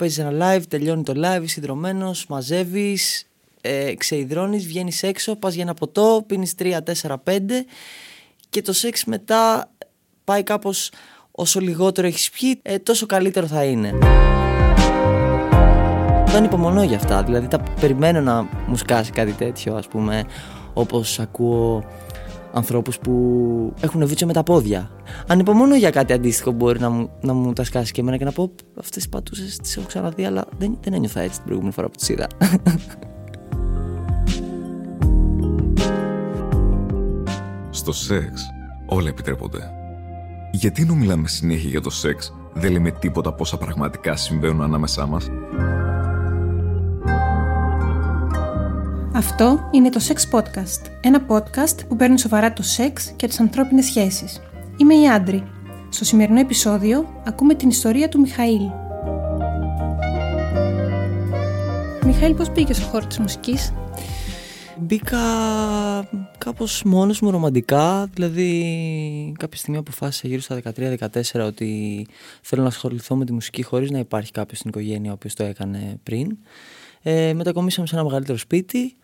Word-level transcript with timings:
παίζεις 0.00 0.18
ένα 0.18 0.32
live, 0.56 0.62
τελειώνει 0.68 1.02
το 1.02 1.12
live, 1.16 1.42
συνδρομένο, 1.44 2.10
μαζεύεις, 2.28 3.26
ε, 3.60 3.94
ξεϊδρώνεις, 3.94 4.66
βγαίνεις 4.66 5.02
έξω, 5.02 5.36
πας 5.36 5.54
για 5.54 5.62
ένα 5.62 5.74
ποτό, 5.74 6.24
πίνεις 6.26 6.54
3, 6.54 6.82
4, 6.82 7.22
5 7.24 7.66
και 8.50 8.62
το 8.62 8.72
σεξ 8.72 9.04
μετά 9.04 9.70
πάει 10.24 10.42
κάπως 10.42 10.90
όσο 11.30 11.60
λιγότερο 11.60 12.06
έχεις 12.06 12.30
πιει, 12.30 12.58
ε, 12.62 12.78
τόσο 12.78 13.06
καλύτερο 13.06 13.46
θα 13.46 13.64
είναι. 13.64 13.98
Δεν 16.26 16.44
υπομονώ 16.44 16.82
για 16.82 16.96
αυτά, 16.96 17.22
δηλαδή 17.22 17.48
τα 17.48 17.62
περιμένω 17.80 18.20
να 18.20 18.48
μου 18.66 18.76
σκάσει 18.76 19.10
κάτι 19.10 19.32
τέτοιο, 19.32 19.74
ας 19.74 19.88
πούμε, 19.88 20.24
όπως 20.72 21.18
ακούω 21.18 21.84
ανθρώπους 22.52 22.98
που 22.98 23.12
έχουν 23.80 24.06
βίτσιο 24.06 24.26
με 24.26 24.32
τα 24.32 24.42
πόδια. 24.42 24.90
Ανυπομονώ 25.26 25.76
για 25.76 25.90
κάτι 25.90 26.12
αντίστοιχο 26.12 26.50
που 26.50 26.56
μπορεί 26.56 26.80
να 26.80 26.90
μου, 26.90 27.10
να 27.20 27.32
μου 27.32 27.52
τα 27.52 27.64
σκάσει 27.64 27.92
και 27.92 28.00
εμένα 28.00 28.16
και 28.16 28.24
να 28.24 28.32
πω 28.32 28.50
αυτές 28.78 28.96
τις 28.96 29.08
πατούσες 29.08 29.56
τις 29.56 29.76
έχω 29.76 29.86
ξαναδεί 29.86 30.24
αλλά 30.24 30.44
δεν, 30.58 30.78
δεν 30.80 30.92
ένιωθα 30.92 31.20
έτσι 31.20 31.34
την 31.34 31.44
προηγούμενη 31.44 31.74
φορά 31.74 31.88
που 31.88 31.96
τις 31.96 32.08
είδα. 32.08 32.26
Στο 37.70 37.92
σεξ 37.92 38.50
όλα 38.86 39.08
επιτρέπονται. 39.08 39.70
Γιατί 40.52 40.82
ενώ 40.82 40.94
μιλάμε 40.94 41.28
συνέχεια 41.28 41.68
για 41.68 41.80
το 41.80 41.90
σεξ, 41.90 42.34
δεν 42.52 42.72
λέμε 42.72 42.90
τίποτα 42.90 43.32
πόσα 43.32 43.58
πραγματικά 43.58 44.16
συμβαίνουν 44.16 44.62
ανάμεσά 44.62 45.06
μας; 45.06 45.30
Αυτό 49.20 49.68
είναι 49.70 49.88
το 49.88 50.00
Sex 50.08 50.38
Podcast, 50.38 50.90
ένα 51.00 51.26
podcast 51.28 51.86
που 51.88 51.96
παίρνει 51.96 52.18
σοβαρά 52.18 52.52
το 52.52 52.62
σεξ 52.62 53.12
και 53.16 53.26
τις 53.26 53.40
ανθρώπινες 53.40 53.84
σχέσεις. 53.84 54.40
Είμαι 54.76 54.94
η 54.94 55.08
Άντρη. 55.08 55.44
Στο 55.88 56.04
σημερινό 56.04 56.40
επεισόδιο 56.40 57.22
ακούμε 57.26 57.54
την 57.54 57.68
ιστορία 57.68 58.08
του 58.08 58.20
Μιχαήλ. 58.20 58.60
Μιχαήλ, 62.04 62.34
πώς 62.34 62.50
πήγες 62.50 62.76
στο 62.76 62.86
χώρο 62.86 63.06
της 63.06 63.18
μουσικής; 63.18 63.72
Μπήκα 64.78 65.18
κάπως 66.38 66.82
μόνος 66.84 67.20
μου 67.20 67.30
ρομαντικά, 67.30 68.06
δηλαδή 68.14 69.34
κάποια 69.38 69.58
στιγμή 69.58 69.78
αποφάσισα 69.78 70.28
γύρω 70.28 70.40
στα 70.40 70.60
13-14 71.34 71.46
ότι 71.46 72.06
θέλω 72.42 72.62
να 72.62 72.68
ασχοληθώ 72.68 73.16
με 73.16 73.24
τη 73.24 73.32
μουσική 73.32 73.62
χωρίς 73.62 73.90
να 73.90 73.98
υπάρχει 73.98 74.30
κάποιος 74.30 74.58
στην 74.58 74.70
οικογένεια 74.70 75.10
ο 75.10 75.14
οποίος 75.14 75.34
το 75.34 75.44
έκανε 75.44 75.98
πριν. 76.02 76.38
Ε, 77.02 77.32
μετακομίσαμε 77.34 77.86
σε 77.86 77.94
ένα 77.94 78.04
μεγαλύτερο 78.04 78.38
σπίτι 78.38 78.96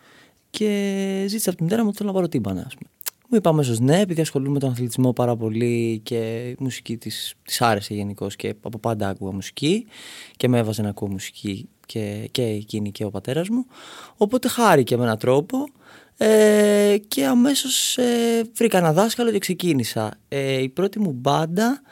και 0.57 1.25
ζήτησα 1.29 1.49
από 1.49 1.59
τη 1.59 1.65
μητέρα 1.65 1.83
μου 1.83 1.89
ότι 1.89 1.97
θέλω 1.97 2.09
να 2.09 2.15
πάρω 2.15 2.29
τύμπανα. 2.29 2.63
Ας 2.67 2.75
πούμε. 2.75 2.91
Μου 3.29 3.37
είπα 3.37 3.51
αμέσως 3.51 3.81
ναι, 3.81 4.01
επειδή 4.01 4.21
ασχολούμαι 4.21 4.53
με 4.53 4.59
τον 4.59 4.71
αθλητισμό 4.71 5.13
πάρα 5.13 5.37
πολύ 5.37 6.01
και 6.03 6.49
η 6.49 6.57
μουσική 6.59 6.97
της 6.97 7.35
της 7.43 7.63
άρεσε 7.63 7.95
γενικώς 7.95 8.37
και 8.37 8.55
από 8.63 8.79
πάντα 8.79 9.09
άκουγα 9.09 9.33
μουσική 9.33 9.87
και 10.37 10.49
με 10.49 10.59
έβαζε 10.59 10.83
να 10.83 10.89
ακούω 10.89 11.09
μουσική 11.09 11.69
και, 11.87 12.29
και 12.31 12.43
εκείνη 12.43 12.91
και 12.91 13.05
ο 13.05 13.11
πατέρας 13.11 13.49
μου. 13.49 13.67
Οπότε 14.17 14.49
χάρηκε 14.49 14.97
με 14.97 15.03
έναν 15.05 15.19
τρόπο 15.19 15.69
ε, 16.17 16.97
και 17.09 17.27
αμέσως 17.27 17.99
ε, 17.99 18.43
βρήκα 18.55 18.79
ένα 18.79 18.93
δάσκαλο 18.93 19.31
και 19.31 19.39
ξεκίνησα. 19.39 20.19
Ε, 20.29 20.63
η 20.63 20.69
πρώτη 20.69 20.99
μου 20.99 21.13
μπάντα 21.13 21.83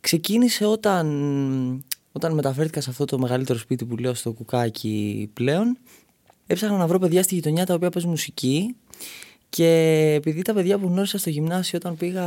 ξεκίνησε 0.00 0.66
όταν, 0.66 1.84
όταν 2.12 2.34
μεταφέρθηκα 2.34 2.80
σε 2.80 2.90
αυτό 2.90 3.04
το 3.04 3.18
μεγαλύτερο 3.18 3.58
σπίτι 3.58 3.84
που 3.84 3.96
λέω 3.96 4.14
στο 4.14 4.32
κουκάκι 4.32 5.30
πλέον 5.32 5.78
έψαχνα 6.46 6.76
να 6.76 6.86
βρω 6.86 6.98
παιδιά 6.98 7.22
στη 7.22 7.34
γειτονιά 7.34 7.66
τα 7.66 7.74
οποία 7.74 7.90
παίζουν 7.90 8.10
μουσική 8.10 8.74
και 9.54 10.12
επειδή 10.16 10.42
τα 10.42 10.54
παιδιά 10.54 10.78
που 10.78 10.86
γνώρισα 10.86 11.18
στο 11.18 11.30
γυμνάσιο 11.30 11.78
όταν 11.82 11.96
πήγα 11.96 12.24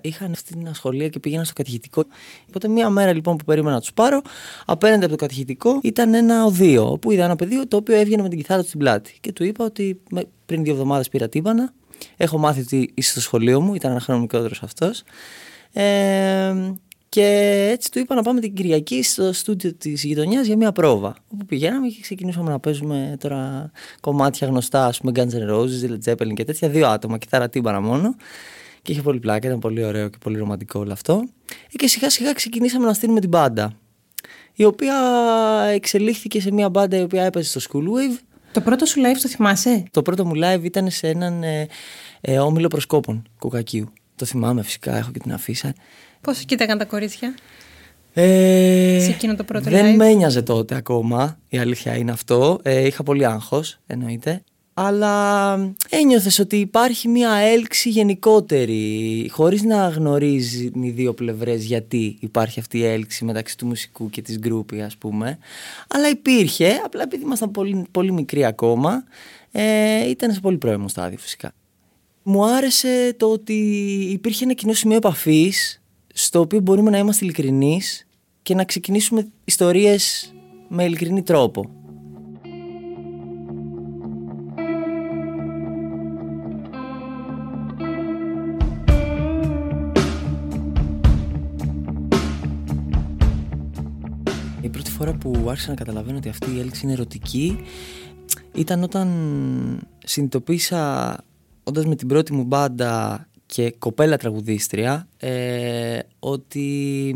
είχαν 0.00 0.32
αυτή 0.32 0.54
την 0.56 0.68
ασχολία 0.68 1.08
και 1.08 1.18
πήγαινα 1.18 1.44
στο 1.44 1.52
κατηχητικό. 1.54 2.04
Οπότε 2.48 2.68
μία 2.68 2.90
μέρα 2.90 3.12
λοιπόν 3.12 3.36
που 3.36 3.44
περίμενα 3.44 3.74
να 3.74 3.80
τους 3.80 3.92
πάρω, 3.92 4.22
απέναντι 4.66 5.04
από 5.04 5.12
το 5.12 5.16
κατηχητικό 5.16 5.80
ήταν 5.82 6.14
ένα 6.14 6.44
οδείο. 6.44 6.90
Όπου 6.90 7.10
είδα 7.10 7.24
ένα 7.24 7.36
παιδί 7.36 7.66
το 7.66 7.76
οποίο 7.76 7.96
έβγαινε 7.96 8.22
με 8.22 8.28
την 8.28 8.38
κιθάρα 8.38 8.60
του 8.60 8.66
στην 8.66 8.78
πλάτη. 8.78 9.16
Και 9.20 9.32
του 9.32 9.44
είπα 9.44 9.64
ότι 9.64 10.00
πριν 10.46 10.62
δύο 10.62 10.72
εβδομάδες 10.72 11.08
πήρα 11.08 11.28
τύμπανα. 11.28 11.72
Έχω 12.16 12.38
μάθει 12.38 12.60
ότι 12.60 12.90
είσαι 12.94 13.10
στο 13.10 13.20
σχολείο 13.20 13.60
μου, 13.60 13.74
ήταν 13.74 13.90
ένα 13.90 14.00
χρόνο 14.00 14.20
μικρότερος 14.20 14.62
αυτός. 14.62 15.02
Ε, 15.72 16.54
και 17.08 17.68
έτσι 17.72 17.90
του 17.90 17.98
είπα 17.98 18.14
να 18.14 18.22
πάμε 18.22 18.40
την 18.40 18.54
Κυριακή 18.54 19.02
στο 19.02 19.32
στούντιο 19.32 19.74
της 19.74 20.04
γειτονιάς 20.04 20.46
για 20.46 20.56
μια 20.56 20.72
πρόβα. 20.72 21.16
Όπου 21.28 21.46
πηγαίναμε 21.46 21.88
και 21.88 22.00
ξεκινήσαμε 22.00 22.50
να 22.50 22.60
παίζουμε 22.60 23.16
τώρα 23.20 23.70
κομμάτια 24.00 24.46
γνωστά, 24.46 24.86
ας 24.86 25.00
πούμε 25.00 25.12
Guns 25.14 25.32
N' 25.32 25.50
Roses, 25.50 25.90
Led 25.90 26.12
Zeppelin 26.12 26.32
και 26.34 26.44
τέτοια. 26.44 26.68
Δύο 26.68 26.88
άτομα, 26.88 27.18
κιθάρα 27.18 27.48
τύμπανα 27.48 27.80
μόνο. 27.80 28.14
Και 28.82 28.92
είχε 28.92 29.02
πολύ 29.02 29.18
πλάκα, 29.18 29.46
ήταν 29.46 29.58
πολύ 29.58 29.84
ωραίο 29.84 30.08
και 30.08 30.16
πολύ 30.20 30.38
ρομαντικό 30.38 30.80
όλο 30.80 30.92
αυτό. 30.92 31.24
Και 31.68 31.88
σιγά 31.88 32.10
σιγά 32.10 32.32
ξεκινήσαμε 32.32 32.86
να 32.86 32.92
στείλουμε 32.94 33.20
την 33.20 33.28
μπάντα. 33.28 33.72
Η 34.54 34.64
οποία 34.64 34.94
εξελίχθηκε 35.72 36.40
σε 36.40 36.52
μια 36.52 36.68
μπάντα 36.68 36.96
η 36.96 37.02
οποία 37.02 37.24
έπαιζε 37.24 37.58
στο 37.58 37.60
School 37.70 37.82
Wave. 37.82 38.18
Το 38.52 38.60
πρώτο 38.60 38.86
σου 38.86 39.00
live 39.00 39.18
το 39.22 39.28
θυμάσαι; 39.28 39.82
Το 39.90 40.02
πρώτο 40.02 40.24
μου 40.26 40.32
live 40.34 40.62
ήταν 40.62 40.90
σε 40.90 41.08
έναν 41.08 41.42
ε, 41.42 41.66
ε, 42.20 42.38
όμιλο 42.38 42.68
προσκόπων 42.68 43.28
κουκακίου. 43.38 43.92
Το 44.16 44.24
θυμάμαι 44.24 44.62
φυσικά, 44.62 44.96
έχω 44.96 45.10
και 45.10 45.18
την 45.18 45.32
αφίσα. 45.32 45.74
Πώς 46.20 46.38
κοίταγαν 46.44 46.78
τα 46.78 46.84
κορίτσια; 46.84 47.34
Ε, 48.12 49.00
σε 49.02 49.10
εκείνο 49.10 49.34
το 49.34 49.44
πρώτο 49.44 49.70
δεν 49.70 49.94
live. 49.94 49.96
με 49.96 50.08
ένοιαζε 50.08 50.42
τότε 50.42 50.74
ακόμα, 50.74 51.38
η 51.48 51.58
αλήθεια 51.58 51.96
είναι 51.96 52.10
αυτό. 52.10 52.58
Ε, 52.62 52.86
είχα 52.86 53.02
πολύ 53.02 53.26
άγχος, 53.26 53.78
εννοείται. 53.86 54.42
Αλλά 54.80 55.54
ένιωθες 55.88 56.38
ότι 56.38 56.56
υπάρχει 56.56 57.08
μια 57.08 57.30
έλξη 57.32 57.88
γενικότερη, 57.88 59.28
χωρίς 59.30 59.62
να 59.62 59.88
γνωρίζει 59.88 60.70
οι 60.74 60.90
δύο 60.90 61.14
πλευρές 61.14 61.64
γιατί 61.64 62.16
υπάρχει 62.20 62.60
αυτή 62.60 62.78
η 62.78 62.84
έλξη 62.84 63.24
μεταξύ 63.24 63.56
του 63.56 63.66
μουσικού 63.66 64.10
και 64.10 64.22
της 64.22 64.38
γκρούπη 64.38 64.82
ας 64.82 64.96
πούμε. 64.96 65.38
Αλλά 65.88 66.08
υπήρχε, 66.08 66.80
απλά 66.84 67.02
επειδή 67.02 67.22
ήμασταν 67.22 67.50
πολύ, 67.50 67.84
πολύ 67.90 68.12
μικροί 68.12 68.44
ακόμα, 68.44 69.04
ε, 69.52 70.08
ήταν 70.08 70.32
σε 70.32 70.40
πολύ 70.40 70.56
πρώιμο 70.56 70.88
στάδιο 70.88 71.18
φυσικά. 71.18 71.52
Μου 72.22 72.46
άρεσε 72.46 73.14
το 73.16 73.26
ότι 73.26 73.54
υπήρχε 74.12 74.44
ένα 74.44 74.52
κοινό 74.52 74.72
σημείο 74.72 74.96
επαφής 74.96 75.82
στο 76.20 76.40
οποίο 76.40 76.60
μπορούμε 76.60 76.90
να 76.90 76.98
είμαστε 76.98 77.24
ειλικρινείς 77.24 78.06
και 78.42 78.54
να 78.54 78.64
ξεκινήσουμε 78.64 79.28
ιστορίες 79.44 80.34
με 80.68 80.84
ειλικρινή 80.84 81.22
τρόπο. 81.22 81.70
Η 94.60 94.68
πρώτη 94.68 94.90
φορά 94.90 95.12
που 95.12 95.46
άρχισα 95.48 95.68
να 95.68 95.74
καταλαβαίνω 95.74 96.16
ότι 96.16 96.28
αυτή 96.28 96.50
η 96.54 96.58
έλξη 96.58 96.84
είναι 96.84 96.92
ερωτική 96.92 97.58
ήταν 98.54 98.82
όταν 98.82 99.08
συνειδητοποίησα 100.04 101.16
όντας 101.64 101.86
με 101.86 101.96
την 101.96 102.08
πρώτη 102.08 102.32
μου 102.32 102.44
μπάντα 102.44 103.26
και 103.48 103.74
κοπέλα 103.78 104.16
τραγουδίστρια 104.16 105.08
ε, 105.16 105.98
ότι 106.18 107.14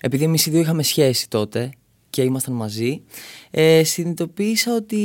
επειδή 0.00 0.24
εμείς 0.24 0.46
οι 0.46 0.50
δύο 0.50 0.60
είχαμε 0.60 0.82
σχέση 0.82 1.28
τότε 1.28 1.70
και 2.10 2.22
ήμασταν 2.22 2.54
μαζί 2.54 3.02
ε, 3.50 3.84
συνειδητοποίησα 3.84 4.74
ότι 4.74 4.96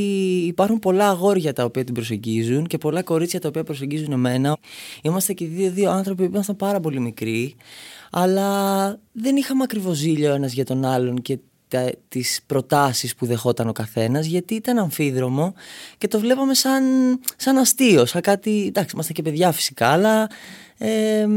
υπάρχουν 0.48 0.80
πολλά 0.80 1.10
αγόρια 1.10 1.54
τα 1.54 1.64
οποία 1.64 1.84
την 1.84 1.94
προσεγγίζουν 1.94 2.68
και 2.68 2.78
πολλά 2.78 3.04
κορίτσια 3.04 3.40
τα 3.40 3.48
οποία 3.48 3.64
προσεγγίζουν 3.64 4.12
εμένα. 4.12 4.58
Είμαστε 5.02 5.34
και 5.34 5.46
δύο, 5.46 5.72
δύο 5.72 5.92
άνθρωποι 5.92 6.24
που 6.24 6.34
ήμασταν 6.34 6.56
πάρα 6.56 6.80
πολύ 6.80 7.00
μικροί 7.00 7.56
αλλά 8.12 9.00
δεν 9.12 9.36
είχαμε 9.36 9.64
ακριβώς 9.64 9.98
ζήλιο 9.98 10.34
ένας 10.34 10.54
για 10.54 10.66
τον 10.66 10.86
άλλον 10.86 11.22
και 11.22 11.38
τα, 11.72 11.92
τις 12.08 12.42
προτάσεις 12.46 13.16
που 13.16 13.26
δεχόταν 13.26 13.68
ο 13.68 13.72
καθένας 13.72 14.26
γιατί 14.26 14.56
ήταν 14.56 14.78
αμφίδρομο 14.78 15.54
και 15.98 16.08
το 16.08 16.20
βλέπαμε 16.20 16.54
σαν, 16.54 16.84
σαν 17.36 17.58
αστείο, 17.58 18.06
σαν 18.06 18.22
κάτι, 18.22 18.66
εντάξει 18.68 18.92
είμαστε 18.94 19.14
και 19.14 19.22
παιδιά 19.22 19.52
φυσικά 19.52 19.88
αλλά 19.88 20.30
ε, 20.78 21.28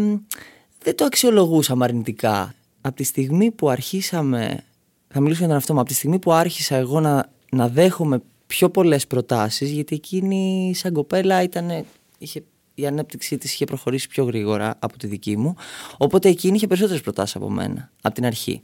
δεν 0.83 0.97
το 0.97 1.05
αξιολογούσαμε 1.05 1.85
αρνητικά. 1.85 2.55
Από 2.81 2.97
τη 2.97 3.05
στιγμή 3.05 3.51
που 3.51 3.69
αρχίσαμε, 3.69 4.65
θα 5.09 5.21
μιλήσω 5.21 5.39
για 5.39 5.49
τον 5.49 5.57
αυτό 5.57 5.73
μου, 5.75 5.81
από 5.81 5.89
τη 5.89 5.95
στιγμή 5.95 6.19
που 6.19 6.33
άρχισα 6.33 6.77
εγώ 6.77 7.01
να, 7.01 7.31
να 7.51 7.69
δέχομαι 7.69 8.23
πιο 8.47 8.71
πολλές 8.71 9.07
προτάσεις 9.07 9.71
γιατί 9.71 9.95
εκείνη 9.95 10.73
σαν 10.75 10.93
κοπέλα 10.93 11.43
ήταν, 11.43 11.85
είχε 12.19 12.43
η 12.75 12.87
ανέπτυξή 12.87 13.39
της 13.39 13.53
είχε 13.53 13.65
προχωρήσει 13.65 14.09
πιο 14.09 14.25
γρήγορα 14.25 14.77
από 14.79 14.99
τη 14.99 15.07
δική 15.07 15.37
μου 15.37 15.55
οπότε 15.97 16.29
εκείνη 16.29 16.57
είχε 16.57 16.67
περισσότερες 16.67 17.03
προτάσεις 17.03 17.37
από 17.37 17.51
μένα 17.51 17.91
από 18.03 18.15
την 18.15 18.27
αρχή. 18.27 18.63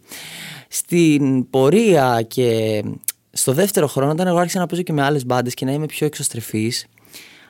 Στην 0.68 1.50
πορεία 1.50 2.22
και 2.28 2.82
στο 3.32 3.52
δεύτερο 3.52 3.86
χρόνο 3.86 4.10
όταν 4.10 4.26
εγώ 4.26 4.38
άρχισα 4.38 4.58
να 4.58 4.66
παίζω 4.66 4.82
και 4.82 4.92
με 4.92 5.02
άλλες 5.02 5.26
μπάντες 5.26 5.54
και 5.54 5.64
να 5.64 5.72
είμαι 5.72 5.86
πιο 5.86 6.06
εξωστρεφής 6.06 6.86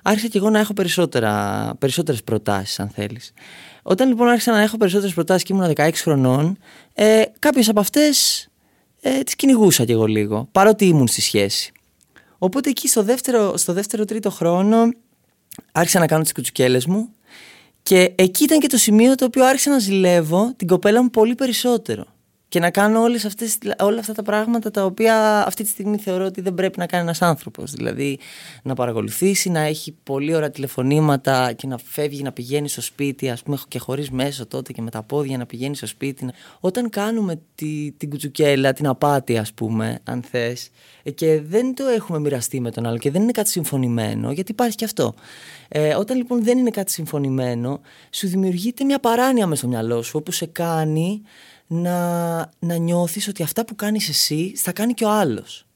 άρχισα 0.03 0.29
και 0.29 0.39
εγώ 0.39 0.51
να 0.51 0.59
έχω 0.59 0.73
περισσότερα, 0.73 1.75
περισσότερες 1.79 2.23
προτάσεις 2.23 2.81
αν 2.81 2.89
θέλεις. 2.89 3.33
Όταν 3.83 4.09
λοιπόν 4.09 4.29
άρχισα 4.29 4.53
να 4.53 4.61
έχω 4.61 4.77
περισσότερες 4.77 5.15
προτάσεις 5.15 5.43
και 5.43 5.53
ήμουν 5.53 5.73
16 5.75 5.91
χρονών 5.95 6.59
ε, 6.95 7.23
κάποιες 7.39 7.69
από 7.69 7.81
αυτές 7.81 8.49
ε, 9.01 9.21
τις 9.21 9.35
κυνηγούσα 9.35 9.85
κι 9.85 9.93
εγώ 9.93 10.07
λίγο 10.07 10.49
παρότι 10.53 10.85
ήμουν 10.85 11.07
στη 11.07 11.21
σχέση. 11.21 11.73
Οπότε 12.39 12.71
εκεί 12.71 12.89
στο 12.89 13.03
δεύτερο, 13.03 13.57
στο 13.57 13.73
δεύτερο 13.73 14.05
τρίτο 14.05 14.31
χρόνο 14.31 14.89
άρχισα 15.73 15.99
να 15.99 16.07
κάνω 16.07 16.23
τις 16.23 16.33
κουτσουκέλες 16.33 16.87
μου 16.87 17.15
και 17.83 18.13
εκεί 18.15 18.45
ήταν 18.45 18.59
και 18.59 18.67
το 18.67 18.77
σημείο 18.77 19.15
το 19.15 19.25
οποίο 19.25 19.45
άρχισα 19.45 19.71
να 19.71 19.79
ζηλεύω 19.79 20.53
την 20.57 20.67
κοπέλα 20.67 21.03
μου 21.03 21.11
πολύ 21.11 21.35
περισσότερο. 21.35 22.07
Και 22.51 22.61
να 22.61 22.71
κάνω 22.71 23.01
όλες 23.01 23.25
αυτές, 23.25 23.59
όλα 23.81 23.99
αυτά 23.99 24.13
τα 24.13 24.23
πράγματα 24.23 24.71
τα 24.71 24.85
οποία 24.85 25.47
αυτή 25.47 25.63
τη 25.63 25.69
στιγμή 25.69 25.97
θεωρώ 25.97 26.25
ότι 26.25 26.41
δεν 26.41 26.55
πρέπει 26.55 26.79
να 26.79 26.87
κάνει 26.87 27.03
ένας 27.03 27.23
άνθρωπος. 27.23 27.73
Δηλαδή 27.73 28.19
να 28.63 28.75
παρακολουθήσει, 28.75 29.51
να 29.51 29.61
έχει 29.61 29.97
πολύ 30.03 30.35
ωραία 30.35 30.51
τηλεφωνήματα 30.51 31.53
και 31.53 31.67
να 31.67 31.79
φεύγει 31.85 32.23
να 32.23 32.33
πηγαίνει 32.33 32.69
στο 32.69 32.81
σπίτι, 32.81 33.31
ας 33.31 33.43
πούμε 33.43 33.57
και 33.69 33.79
χωρίς 33.79 34.11
μέσο 34.11 34.47
τότε 34.47 34.73
και 34.73 34.83
με 34.83 34.91
τα 34.91 35.03
πόδια 35.03 35.39
να 35.39 35.47
πηγαίνει 35.47 35.77
στο 35.77 35.87
σπίτι. 35.87 36.29
Όταν 36.61 36.91
κάνουμε 36.91 37.41
τη, 37.55 37.93
την 37.97 38.11
κουτσουκέλα, 38.11 38.73
την 38.73 38.87
απάτη 38.87 39.39
ας 39.39 39.53
πούμε, 39.53 40.01
αν 40.05 40.23
θες, 40.23 40.71
ε, 41.03 41.11
και 41.11 41.41
δεν 41.41 41.75
το 41.75 41.85
έχουμε 41.87 42.19
μοιραστεί 42.19 42.61
με 42.61 42.71
τον 42.71 42.87
άλλο 42.87 42.99
και 42.99 43.11
δεν 43.11 43.23
είναι 43.23 43.33
κάτι 43.33 43.49
συμφωνημένο, 43.49 44.33
γιατί 44.33 44.51
υπάρχει 44.53 44.77
και 44.77 44.85
αυτό. 44.85 45.15
Ε, 45.69 45.95
όταν 45.95 46.17
λοιπόν 46.17 46.45
δεν 46.45 46.59
είναι 46.59 46.71
κάτι 46.71 46.91
συμφωνημένο, 46.91 47.81
σου 48.11 48.29
δημιουργείται 48.29 48.85
μια 48.85 48.99
παράνοια 48.99 49.47
με 49.47 49.57
στο 49.57 49.69
μυαλό 49.69 50.03
σου, 50.03 50.13
όπου 50.19 50.33
σε 50.33 50.47
κάνει 50.47 51.23
να, 51.73 52.39
να 52.59 52.77
νιώθεις 52.77 53.29
ότι 53.29 53.43
αυτά 53.43 53.65
που 53.65 53.75
κάνεις 53.75 54.09
εσύ 54.09 54.53
θα 54.57 54.73
κάνει 54.73 54.95
και 54.95 55.05
ο 55.05 55.11
άλλος. 55.11 55.67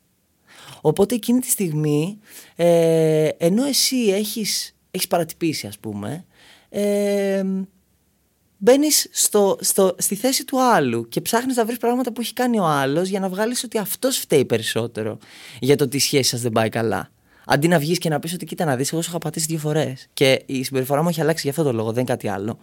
Οπότε 0.81 1.15
εκείνη 1.15 1.41
τη 1.41 1.51
στιγμή, 1.51 2.19
ε, 2.57 3.29
ενώ 3.39 3.65
εσύ 3.65 3.97
έχεις, 3.97 4.77
έχεις 4.91 5.07
παρατυπήσει 5.07 5.67
ας 5.67 5.79
πούμε, 5.79 6.25
ε, 6.69 7.45
μπαίνεις 8.57 9.09
στο, 9.13 9.59
στο, 9.61 9.95
στη 9.99 10.15
θέση 10.15 10.45
του 10.45 10.63
άλλου 10.63 11.09
και 11.09 11.21
ψάχνεις 11.21 11.57
να 11.57 11.65
βρεις 11.65 11.79
πράγματα 11.79 12.13
που 12.13 12.21
έχει 12.21 12.33
κάνει 12.33 12.59
ο 12.59 12.65
άλλος 12.65 13.09
για 13.09 13.21
να 13.21 13.29
βγάλεις 13.29 13.65
ότι 13.65 13.79
αυτός 13.79 14.19
φταίει 14.19 14.45
περισσότερο 14.45 15.19
για 15.61 15.77
το 15.77 15.85
ότι 15.85 15.97
η 15.97 16.01
σχέση 16.01 16.29
σας 16.29 16.41
δεν 16.41 16.53
πάει 16.53 16.69
καλά. 16.69 17.11
Αντί 17.47 17.69
να 17.69 17.79
βγεις 17.79 17.99
και 17.99 18.09
να 18.09 18.19
πεις 18.19 18.33
ότι 18.33 18.45
κοίτα 18.45 18.65
να 18.65 18.77
δεις, 18.77 18.93
εγώ 18.93 19.03
σου 19.03 19.11
είχα 19.11 19.19
πατήσει 19.19 19.47
δύο 19.47 19.59
φορές. 19.59 20.07
Και 20.13 20.43
η 20.47 20.63
συμπεριφορά 20.63 21.03
μου 21.03 21.09
έχει 21.09 21.21
αλλάξει 21.21 21.43
για 21.43 21.51
αυτό 21.51 21.63
το 21.63 21.73
λόγο, 21.73 21.93
δεν 21.93 22.03
είναι 22.03 22.11
κάτι 22.11 22.29
άλλο. 22.29 22.59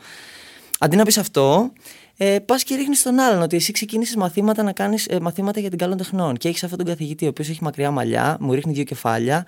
Αντί 0.83 0.95
να 0.95 1.03
πεις 1.03 1.17
αυτό, 1.17 1.71
ε, 2.17 2.39
πας 2.39 2.63
και 2.63 2.75
ρίχνεις 2.75 3.03
τον 3.03 3.19
άλλον 3.19 3.41
ότι 3.41 3.55
εσύ 3.55 3.71
ξεκίνησες 3.71 4.15
μαθήματα 4.15 4.63
να 4.63 4.71
κάνεις 4.71 5.07
ε, 5.07 5.19
μαθήματα 5.19 5.59
για 5.59 5.69
την 5.69 5.77
καλών 5.77 5.97
τεχνών 5.97 6.37
και 6.37 6.47
έχεις 6.47 6.63
αυτόν 6.63 6.77
τον 6.77 6.87
καθηγητή 6.87 7.25
ο 7.25 7.27
οποίος 7.27 7.49
έχει 7.49 7.63
μακριά 7.63 7.91
μαλλιά, 7.91 8.37
μου 8.39 8.53
ρίχνει 8.53 8.73
δύο 8.73 8.83
κεφάλια, 8.83 9.45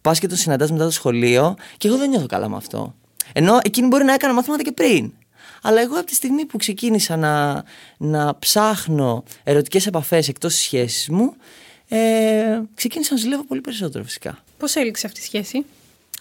πας 0.00 0.18
και 0.18 0.26
τον 0.26 0.36
συναντάς 0.36 0.70
μετά 0.70 0.84
το 0.84 0.90
σχολείο 0.90 1.56
και 1.76 1.88
εγώ 1.88 1.96
δεν 1.96 2.08
νιώθω 2.08 2.26
καλά 2.26 2.48
με 2.48 2.56
αυτό. 2.56 2.94
Ενώ 3.32 3.58
εκείνη 3.62 3.86
μπορεί 3.86 4.04
να 4.04 4.12
έκανα 4.12 4.34
μαθήματα 4.34 4.62
και 4.62 4.72
πριν. 4.72 5.12
Αλλά 5.62 5.80
εγώ 5.80 5.96
από 5.96 6.06
τη 6.06 6.14
στιγμή 6.14 6.44
που 6.44 6.56
ξεκίνησα 6.56 7.16
να, 7.16 7.64
να 7.96 8.38
ψάχνω 8.38 9.24
ερωτικές 9.44 9.86
επαφές 9.86 10.28
εκτός 10.28 10.54
της 10.54 10.62
σχέσης 10.62 11.08
μου, 11.08 11.34
ε, 11.88 12.60
ξεκίνησα 12.74 13.14
να 13.14 13.20
ζηλεύω 13.20 13.44
πολύ 13.44 13.60
περισσότερο 13.60 14.04
φυσικά. 14.04 14.38
Πώς 14.58 14.76
έληξε 14.76 15.06
αυτή 15.06 15.20
η 15.20 15.22
σχέση; 15.22 15.64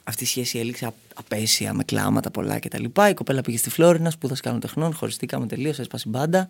Αυτή 0.09 0.23
η 0.23 0.27
σχέση 0.27 0.59
έληξε 0.59 0.91
απέσια, 1.15 1.73
με 1.73 1.83
κλάματα 1.83 2.31
πολλά 2.31 2.59
κτλ. 2.59 2.83
Η 3.09 3.13
κοπέλα 3.13 3.41
πήγε 3.41 3.57
στη 3.57 3.69
Φλόρινα, 3.69 4.09
σπούδασε 4.09 4.41
κάνω 4.41 4.59
τεχνών, 4.59 4.93
χωριστήκαμε 4.93 5.47
τελείω, 5.47 5.73
έσπασε 5.79 6.09
μπάντα. 6.09 6.47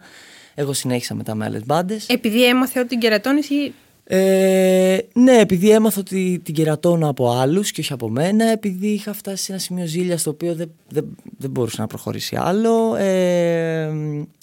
Εγώ 0.56 0.74
συνέχισα 0.74 1.16
μετά 1.16 1.36
με 1.36 1.46
άλλες 1.46 1.66
μπάντες. 1.66 2.08
Επειδή 2.08 2.46
έμαθε 2.46 2.80
ότι 2.80 2.88
την 2.88 3.00
κερατώνεις 3.00 3.50
ή. 3.50 3.74
Ε, 4.04 4.98
ναι, 5.14 5.40
επειδή 5.40 5.70
έμαθα 5.70 6.00
ότι 6.00 6.42
την 6.44 6.54
κερατώνω 6.54 7.10
από 7.10 7.32
άλλους 7.32 7.72
και 7.72 7.82
όχι 7.82 7.94
από 7.94 8.10
μένα, 8.10 8.46
επειδή 8.46 8.88
είχα 8.88 9.14
φτάσει 9.14 9.44
σε 9.44 9.52
ένα 9.52 9.62
σημείο 9.62 9.86
ζήλιας 9.86 10.22
στο 10.22 10.30
οποίο 10.30 10.56
δεν, 10.56 10.72
δεν, 10.90 11.06
δεν 11.38 11.50
μπορούσε 11.50 11.82
να 11.82 11.88
προχωρήσει 11.88 12.36
άλλο, 12.36 12.96
ε, 12.96 13.92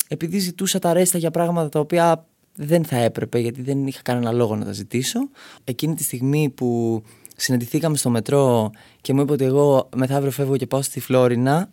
επειδή 0.09 0.39
ζητούσα 0.39 0.79
τα 0.79 0.93
ρέστα 0.93 1.19
για 1.19 1.31
πράγματα 1.31 1.69
τα 1.69 1.81
οποία 1.81 2.27
δεν 2.55 2.85
θα 2.85 2.97
έπρεπε 2.97 3.39
γιατί 3.39 3.63
δεν 3.63 3.87
είχα 3.87 4.03
κανένα 4.03 4.33
λόγο 4.33 4.57
να 4.57 4.65
τα 4.65 4.73
ζητήσω. 4.73 5.29
Εκείνη 5.65 5.95
τη 5.95 6.03
στιγμή 6.03 6.49
που 6.49 7.03
συναντηθήκαμε 7.37 7.97
στο 7.97 8.11
μετρό 8.11 8.71
και 9.01 9.13
μου 9.13 9.21
είπε 9.21 9.33
ότι 9.33 9.45
εγώ 9.45 9.89
μεθαύριο 9.97 10.31
φεύγω 10.31 10.57
και 10.57 10.67
πάω 10.67 10.83
στη 10.83 11.01
Φλόρινα. 11.01 11.71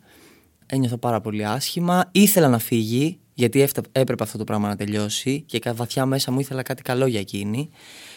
Ένιωθα 0.65 0.97
πάρα 0.97 1.21
πολύ 1.21 1.45
άσχημα. 1.45 2.09
Ήθελα 2.11 2.47
να 2.47 2.59
φύγει, 2.59 3.19
γιατί 3.33 3.67
έπρεπε 3.91 4.23
αυτό 4.23 4.37
το 4.37 4.43
πράγμα 4.43 4.67
να 4.67 4.75
τελειώσει 4.75 5.43
και 5.45 5.59
βαθιά 5.73 6.05
μέσα 6.05 6.31
μου 6.31 6.39
ήθελα 6.39 6.61
κάτι 6.61 6.81
καλό 6.81 7.05
για 7.05 7.19
εκείνη 7.19 7.69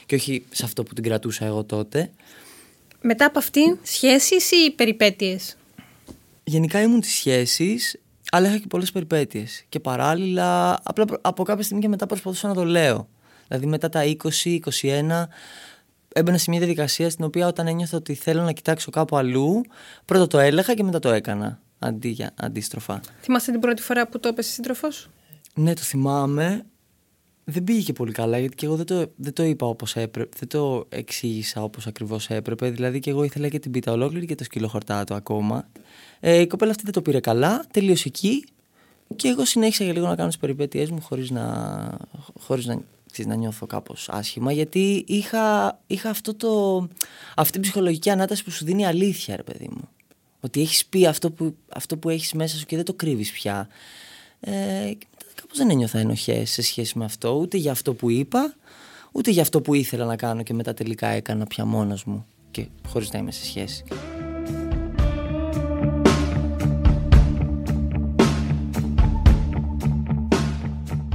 και 0.06 0.14
όχι 0.14 0.44
σε 0.50 0.64
αυτό 0.64 0.82
που 0.82 0.94
την 0.94 1.04
κρατούσα 1.04 1.44
εγώ 1.44 1.64
τότε. 1.64 2.10
Μετά 3.00 3.24
από 3.24 3.38
αυτήν, 3.38 3.78
σχέσεις 3.82 4.50
ή 4.50 4.70
περιπέτειες; 4.70 5.56
Γενικά 6.44 6.82
ήμουν 6.82 7.00
τις 7.00 7.14
σχέσεις, 7.14 8.00
αλλά 8.30 8.48
είχα 8.48 8.58
και 8.58 8.66
πολλές 8.66 8.92
περιπέτειες. 8.92 9.64
Και 9.68 9.80
παράλληλα, 9.80 10.80
απλά 10.82 11.04
από 11.20 11.42
κάποια 11.42 11.64
στιγμή 11.64 11.82
και 11.82 11.88
μετά 11.88 12.06
προσπαθούσα 12.06 12.48
να 12.48 12.54
το 12.54 12.64
λέω. 12.64 13.08
Δηλαδή 13.48 13.66
μετά 13.66 13.88
τα 13.88 14.04
20-21 14.04 15.28
έμπαινα 16.16 16.38
σε 16.38 16.50
μια 16.50 16.58
διαδικασία 16.58 17.10
στην 17.10 17.24
οποία 17.24 17.46
όταν 17.46 17.66
ένιωθα 17.66 17.96
ότι 17.96 18.14
θέλω 18.14 18.42
να 18.42 18.52
κοιτάξω 18.52 18.90
κάπου 18.90 19.16
αλλού, 19.16 19.60
πρώτα 20.04 20.26
το 20.26 20.38
έλεγα 20.38 20.74
και 20.74 20.82
μετά 20.82 20.98
το 20.98 21.08
έκανα. 21.08 21.60
Αντί 21.78 22.08
για 22.08 22.32
αντίστροφα. 22.36 23.00
Θυμάστε 23.20 23.50
την 23.52 23.60
πρώτη 23.60 23.82
φορά 23.82 24.08
που 24.08 24.20
το 24.20 24.28
έπεσε 24.28 24.50
σύντροφος; 24.50 25.10
Ναι, 25.54 25.74
το 25.74 25.80
θυμάμαι. 25.80 26.64
Δεν 27.44 27.64
πήγε 27.64 27.80
και 27.80 27.92
πολύ 27.92 28.12
καλά 28.12 28.38
γιατί 28.38 28.54
και 28.54 28.66
εγώ 28.66 28.76
δεν 28.76 28.86
το, 28.86 29.12
δεν 29.16 29.32
το 29.32 29.42
είπα 29.42 29.66
όπως 29.66 29.96
έπρεπε, 29.96 30.36
δεν 30.38 30.48
το 30.48 30.86
εξήγησα 30.88 31.62
όπως 31.62 31.86
ακριβώς 31.86 32.30
έπρεπε. 32.30 32.70
Δηλαδή 32.70 33.00
και 33.00 33.10
εγώ 33.10 33.22
ήθελα 33.22 33.48
και 33.48 33.58
την 33.58 33.70
πίτα 33.70 33.92
ολόκληρη 33.92 34.26
και 34.26 34.34
το 34.34 34.44
σκύλο 34.44 34.68
χορτάτο 34.68 35.14
ακόμα. 35.14 35.68
Ε, 36.20 36.40
η 36.40 36.46
κοπέλα 36.46 36.70
αυτή 36.70 36.82
δεν 36.82 36.92
το 36.92 37.02
πήρε 37.02 37.20
καλά, 37.20 37.64
τελείωσε 37.70 38.08
εκεί 38.08 38.44
και 39.16 39.28
εγώ 39.28 39.44
συνέχισα 39.44 39.84
για 39.84 39.92
λίγο 39.92 40.06
να 40.06 40.16
κάνω 40.16 40.28
τις 40.28 40.38
περιπέτειές 40.38 40.90
μου 40.90 41.00
χωρίς 41.00 41.30
να, 41.30 41.98
χωρίς 42.38 42.66
να 42.66 42.80
να 43.24 43.34
νιώθω 43.34 43.66
κάπως 43.66 44.08
άσχημα 44.08 44.52
γιατί 44.52 45.04
είχα, 45.06 45.78
είχα 45.86 46.10
αυτό 46.10 46.34
το, 46.34 46.78
αυτή 47.36 47.52
την 47.52 47.60
ψυχολογική 47.60 48.10
ανάταση 48.10 48.44
που 48.44 48.50
σου 48.50 48.64
δίνει 48.64 48.86
αλήθεια 48.86 49.36
ρε 49.36 49.42
παιδί 49.42 49.68
μου. 49.70 49.88
Ότι 50.40 50.60
έχεις 50.60 50.86
πει 50.86 51.06
αυτό 51.06 51.30
που, 51.30 51.56
αυτό 51.68 51.96
που 51.96 52.08
έχεις 52.08 52.32
μέσα 52.32 52.56
σου 52.56 52.66
και 52.66 52.76
δεν 52.76 52.84
το 52.84 52.94
κρύβεις 52.94 53.32
πια. 53.32 53.68
Ε, 54.40 54.50
και 54.98 55.06
κάπως 55.34 55.58
δεν 55.58 55.70
ένιωθα 55.70 55.98
ενοχές 55.98 56.50
σε 56.50 56.62
σχέση 56.62 56.98
με 56.98 57.04
αυτό 57.04 57.30
ούτε 57.30 57.56
για 57.56 57.70
αυτό 57.70 57.94
που 57.94 58.10
είπα 58.10 58.54
ούτε 59.12 59.30
για 59.30 59.42
αυτό 59.42 59.60
που 59.60 59.74
ήθελα 59.74 60.04
να 60.04 60.16
κάνω 60.16 60.42
και 60.42 60.54
μετά 60.54 60.74
τελικά 60.74 61.08
έκανα 61.08 61.46
πια 61.46 61.64
μόνος 61.64 62.04
μου 62.04 62.26
και 62.50 62.66
χωρίς 62.88 63.12
να 63.12 63.18
είμαι 63.18 63.32
σε 63.32 63.44
σχέση 63.44 63.84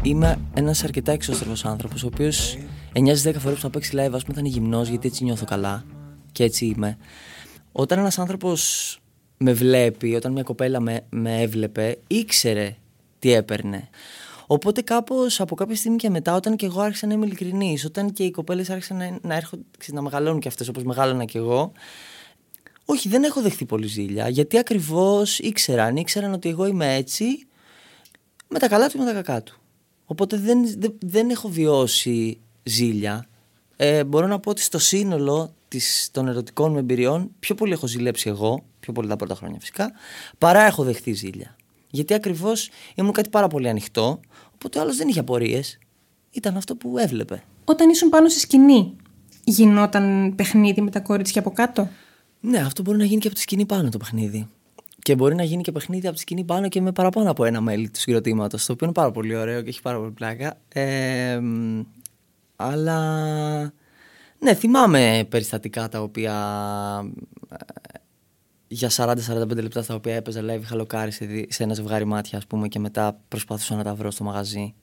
Είμαι 0.03 0.39
ένας 0.53 0.83
αρκετά 0.83 1.11
εξώστρεφο 1.11 1.69
άνθρωπος, 1.69 2.03
ο 2.03 2.07
οποίος 2.07 2.57
9 2.93 3.23
10 3.23 3.33
φορές 3.37 3.55
που 3.55 3.61
θα 3.61 3.69
παίξει 3.69 3.91
live, 3.93 4.11
ας 4.13 4.23
πούμε, 4.23 4.33
θα 4.33 4.39
είναι 4.39 4.49
γυμνός, 4.49 4.87
γιατί 4.89 5.07
έτσι 5.07 5.23
νιώθω 5.23 5.45
καλά. 5.45 5.85
Και 6.31 6.43
έτσι 6.43 6.65
είμαι. 6.65 6.97
Όταν 7.71 7.99
ένας 7.99 8.19
άνθρωπος 8.19 8.99
με 9.37 9.53
βλέπει, 9.53 10.15
όταν 10.15 10.31
μια 10.31 10.43
κοπέλα 10.43 10.79
με, 10.79 11.05
με 11.09 11.41
έβλεπε, 11.41 11.97
ήξερε 12.07 12.75
τι 13.19 13.31
έπαιρνε. 13.31 13.89
Οπότε 14.47 14.81
κάπως 14.81 15.39
από 15.39 15.55
κάποια 15.55 15.75
στιγμή 15.75 15.97
και 15.97 16.09
μετά, 16.09 16.35
όταν 16.35 16.55
και 16.55 16.65
εγώ 16.65 16.81
άρχισα 16.81 17.07
να 17.07 17.13
είμαι 17.13 17.25
ειλικρινής, 17.25 17.85
όταν 17.85 18.11
και 18.11 18.23
οι 18.23 18.31
κοπέλες 18.31 18.69
άρχισαν 18.69 18.97
να, 18.97 19.17
να, 19.21 19.35
έρχονται, 19.35 19.63
να 19.87 20.01
μεγαλώνουν 20.01 20.39
και 20.39 20.47
αυτές 20.47 20.67
όπως 20.67 20.83
μεγάλωνα 20.83 21.25
κι 21.25 21.37
εγώ, 21.37 21.71
όχι, 22.85 23.09
δεν 23.09 23.23
έχω 23.23 23.41
δεχτεί 23.41 23.65
πολύ 23.65 23.87
ζήλια. 23.87 24.29
Γιατί 24.29 24.57
ακριβώς 24.57 25.39
ήξεραν, 25.39 25.95
ήξεραν 25.95 26.33
ότι 26.33 26.49
εγώ 26.49 26.65
είμαι 26.65 26.95
έτσι, 26.95 27.25
με 28.47 28.59
τα 28.59 28.67
καλά 28.67 28.87
του 28.87 28.91
και 28.91 29.03
με 29.03 29.05
τα 29.05 29.13
κακά 29.13 29.43
του. 29.43 29.60
Οπότε 30.11 30.37
δεν, 30.37 30.73
δεν, 30.77 30.93
δεν 30.99 31.29
έχω 31.29 31.49
βιώσει 31.49 32.39
ζήλια. 32.63 33.25
Ε, 33.75 34.03
μπορώ 34.03 34.27
να 34.27 34.39
πω 34.39 34.49
ότι 34.49 34.61
στο 34.61 34.79
σύνολο 34.79 35.53
της, 35.67 36.09
των 36.11 36.27
ερωτικών 36.27 36.71
μου 36.71 36.77
εμπειριών 36.77 37.31
πιο 37.39 37.55
πολύ 37.55 37.71
έχω 37.71 37.87
ζηλέψει 37.87 38.29
εγώ, 38.29 38.63
πιο 38.79 38.93
πολύ 38.93 39.07
τα 39.07 39.15
πρώτα 39.15 39.35
χρόνια 39.35 39.59
φυσικά, 39.59 39.91
παρά 40.37 40.61
έχω 40.61 40.83
δεχθεί 40.83 41.13
ζήλια. 41.13 41.55
Γιατί 41.89 42.13
ακριβώς 42.13 42.69
ήμουν 42.95 43.11
κάτι 43.11 43.29
πάρα 43.29 43.47
πολύ 43.47 43.69
ανοιχτό, 43.69 44.19
οπότε 44.53 44.79
ο 44.79 44.81
άλλος 44.81 44.97
δεν 44.97 45.07
είχε 45.07 45.19
απορίες. 45.19 45.79
Ήταν 46.31 46.57
αυτό 46.57 46.75
που 46.75 46.97
έβλεπε. 46.97 47.43
Όταν 47.65 47.89
ήσουν 47.89 48.09
πάνω 48.09 48.29
στη 48.29 48.39
σκηνή, 48.39 48.95
γινόταν 49.43 50.33
παιχνίδι 50.35 50.81
με 50.81 50.89
τα 50.89 50.99
κορίτσια 50.99 51.41
από 51.41 51.51
κάτω; 51.51 51.89
Ναι, 52.39 52.59
αυτό 52.59 52.81
μπορεί 52.81 52.97
να 52.97 53.05
γίνει 53.05 53.19
και 53.19 53.27
από 53.27 53.35
τη 53.35 53.41
σκηνή 53.41 53.65
πάνω 53.65 53.89
το 53.89 53.97
παιχνίδι. 53.97 54.47
Και 55.01 55.15
μπορεί 55.15 55.35
να 55.35 55.43
γίνει 55.43 55.61
και 55.61 55.71
παιχνίδι 55.71 56.07
από 56.07 56.15
τη 56.15 56.21
σκηνή 56.21 56.43
πάνω 56.43 56.67
και 56.67 56.81
με 56.81 56.91
παραπάνω 56.91 57.31
από 57.31 57.45
ένα 57.45 57.61
μέλη 57.61 57.89
του 57.89 57.99
συγκροτήματος. 57.99 58.65
Το 58.65 58.73
οποίο 58.73 58.85
είναι 58.85 58.95
πάρα 58.95 59.11
πολύ 59.11 59.35
ωραίο 59.35 59.61
και 59.61 59.69
έχει 59.69 59.81
πάρα 59.81 59.97
πολύ 59.97 60.11
πλάκα. 60.11 60.57
Ε, 60.67 61.39
αλλά. 62.55 62.99
Ναι, 64.39 64.53
θυμάμαι 64.53 65.25
περιστατικά 65.29 65.89
τα 65.89 66.01
οποία. 66.01 66.33
Ε, 67.49 67.55
για 68.67 68.89
40-45 68.91 69.55
λεπτά 69.55 69.81
στα 69.81 69.95
οποία 69.95 70.15
έπαιζα 70.15 70.41
live 70.41 70.61
είχα 70.61 70.75
λοκάρει 70.75 71.11
σε, 71.11 71.25
σε 71.49 71.63
ένα 71.63 71.73
ζευγάρι 71.73 72.05
μάτια, 72.05 72.37
ας 72.37 72.47
πούμε, 72.47 72.67
και 72.67 72.79
μετά 72.79 73.19
προσπαθούσα 73.27 73.75
να 73.75 73.83
τα 73.83 73.95
βρω 73.95 74.11
στο 74.11 74.23
μαγαζί. 74.23 74.73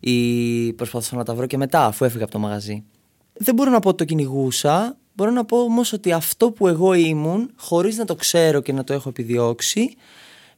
Ή 0.00 0.72
προσπαθούσα 0.72 1.16
να 1.16 1.24
τα 1.24 1.34
βρω 1.34 1.46
και 1.46 1.56
μετά, 1.56 1.84
αφού 1.84 2.04
έφυγα 2.04 2.24
από 2.24 2.32
το 2.32 2.38
μαγαζί. 2.38 2.84
Δεν 3.32 3.54
μπορώ 3.54 3.70
να 3.70 3.80
πω 3.80 3.88
ότι 3.88 3.98
το 3.98 4.04
κυνηγούσα. 4.04 4.96
Μπορώ 5.18 5.30
να 5.30 5.44
πω 5.44 5.62
όμως 5.62 5.92
ότι 5.92 6.12
αυτό 6.12 6.52
που 6.52 6.68
εγώ 6.68 6.92
ήμουν, 6.94 7.50
χωρίς 7.56 7.96
να 7.96 8.04
το 8.04 8.14
ξέρω 8.14 8.60
και 8.60 8.72
να 8.72 8.84
το 8.84 8.92
έχω 8.92 9.08
επιδιώξει, 9.08 9.94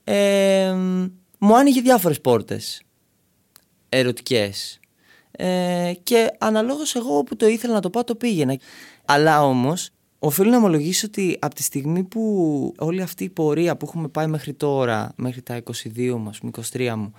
ε, 0.04 0.74
μου 1.38 1.56
άνοιγε 1.56 1.80
διάφορες 1.80 2.20
πόρτες 2.20 2.82
ερωτικές. 3.88 4.80
Ε, 5.30 5.92
και 6.02 6.30
αναλόγως 6.38 6.94
εγώ 6.94 7.22
που 7.22 7.36
το 7.36 7.46
ήθελα 7.46 7.72
να 7.74 7.80
το 7.80 7.90
πάω 7.90 8.04
το 8.04 8.14
πήγαινα. 8.14 8.58
Αλλά 9.04 9.44
όμως 9.44 9.90
οφείλω 10.18 10.50
να 10.50 10.56
ομολογήσω 10.56 11.06
ότι 11.06 11.36
από 11.40 11.54
τη 11.54 11.62
στιγμή 11.62 12.02
που 12.02 12.74
όλη 12.78 13.02
αυτή 13.02 13.24
η 13.24 13.30
πορεία 13.30 13.76
που 13.76 13.86
έχουμε 13.88 14.08
πάει 14.08 14.26
μέχρι 14.26 14.54
τώρα, 14.54 15.12
μέχρι 15.16 15.42
τα 15.42 15.62
22 15.96 16.16
μου, 16.16 16.30
23 16.72 16.94
μου, 16.96 17.12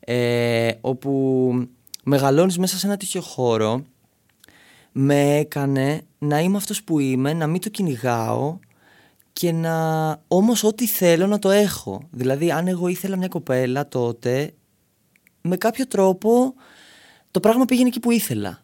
ε, 0.00 0.70
όπου 0.80 1.52
μεγαλώνεις 2.04 2.58
μέσα 2.58 2.78
σε 2.78 2.86
ένα 2.86 2.96
τέτοιο 2.96 3.20
χώρο 3.20 3.84
με 4.92 5.36
έκανε 5.36 6.02
να 6.18 6.40
είμαι 6.40 6.56
αυτός 6.56 6.82
που 6.82 6.98
είμαι, 6.98 7.32
να 7.32 7.46
μην 7.46 7.60
το 7.60 7.68
κυνηγάω 7.68 8.58
και 9.32 9.52
να 9.52 10.16
όμως 10.28 10.64
ό,τι 10.64 10.86
θέλω 10.86 11.26
να 11.26 11.38
το 11.38 11.50
έχω. 11.50 12.02
Δηλαδή 12.10 12.50
αν 12.50 12.68
εγώ 12.68 12.88
ήθελα 12.88 13.16
μια 13.16 13.28
κοπέλα 13.28 13.88
τότε 13.88 14.52
με 15.40 15.56
κάποιο 15.56 15.86
τρόπο 15.86 16.54
το 17.30 17.40
πράγμα 17.40 17.64
πήγαινε 17.64 17.88
εκεί 17.88 18.00
που 18.00 18.10
ήθελα. 18.10 18.62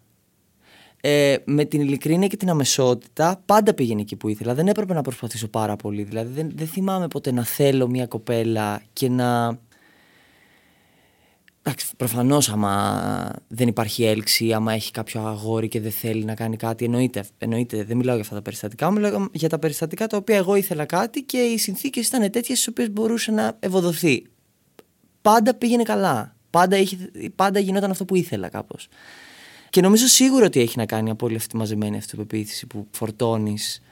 Ε, 1.00 1.36
με 1.44 1.64
την 1.64 1.80
ειλικρίνεια 1.80 2.28
και 2.28 2.36
την 2.36 2.50
αμεσότητα 2.50 3.42
πάντα 3.46 3.74
πήγαινε 3.74 4.00
εκεί 4.00 4.16
που 4.16 4.28
ήθελα. 4.28 4.54
Δεν 4.54 4.68
έπρεπε 4.68 4.94
να 4.94 5.02
προσπαθήσω 5.02 5.48
πάρα 5.48 5.76
πολύ. 5.76 6.02
Δηλαδή 6.02 6.32
δεν, 6.32 6.50
δεν 6.54 6.66
θυμάμαι 6.66 7.08
ποτέ 7.08 7.32
να 7.32 7.44
θέλω 7.44 7.88
μια 7.88 8.06
κοπέλα 8.06 8.82
και 8.92 9.08
να 9.08 9.46
Εντάξει, 9.48 9.65
προφανώς 11.96 12.48
άμα 12.48 13.32
δεν 13.48 13.68
υπάρχει 13.68 14.04
έλξη, 14.04 14.52
άμα 14.52 14.72
έχει 14.72 14.90
κάποιο 14.90 15.20
αγόρι 15.20 15.68
και 15.68 15.80
δεν 15.80 15.90
θέλει 15.90 16.24
να 16.24 16.34
κάνει 16.34 16.56
κάτι, 16.56 16.84
εννοείται, 16.84 17.24
εννοείται 17.38 17.84
δεν 17.84 17.96
μιλάω 17.96 18.14
για 18.14 18.24
αυτά 18.24 18.34
τα 18.34 18.42
περιστατικά, 18.42 18.90
μιλάω 18.90 19.26
για 19.32 19.48
τα 19.48 19.58
περιστατικά 19.58 20.06
τα 20.06 20.16
οποία 20.16 20.36
εγώ 20.36 20.54
ήθελα 20.54 20.84
κάτι 20.84 21.22
και 21.22 21.38
οι 21.38 21.58
συνθήκες 21.58 22.06
ήταν 22.06 22.20
τέτοιες 22.20 22.44
στις 22.58 22.68
οποίες 22.68 22.90
μπορούσε 22.90 23.30
να 23.30 23.56
ευοδοθεί. 23.60 24.26
Πάντα 25.22 25.54
πήγαινε 25.54 25.82
καλά. 25.82 26.36
Πάντα, 26.50 26.76
είχε, 26.76 27.10
πάντα 27.34 27.58
γινόταν 27.58 27.90
αυτό 27.90 28.04
που 28.04 28.14
ήθελα 28.14 28.48
κάπως. 28.48 28.88
Και 29.70 29.80
νομίζω 29.80 30.06
σίγουρα 30.06 30.46
ότι 30.46 30.60
έχει 30.60 30.78
να 30.78 30.86
κάνει 30.86 31.10
από 31.10 31.26
όλη 31.26 31.36
αυτή 31.36 31.48
τη 31.48 31.56
μαζεμένη 31.56 31.96
αυτοπεποίθηση 31.96 32.66
που 32.66 32.86
φορτώνεις 32.90 33.82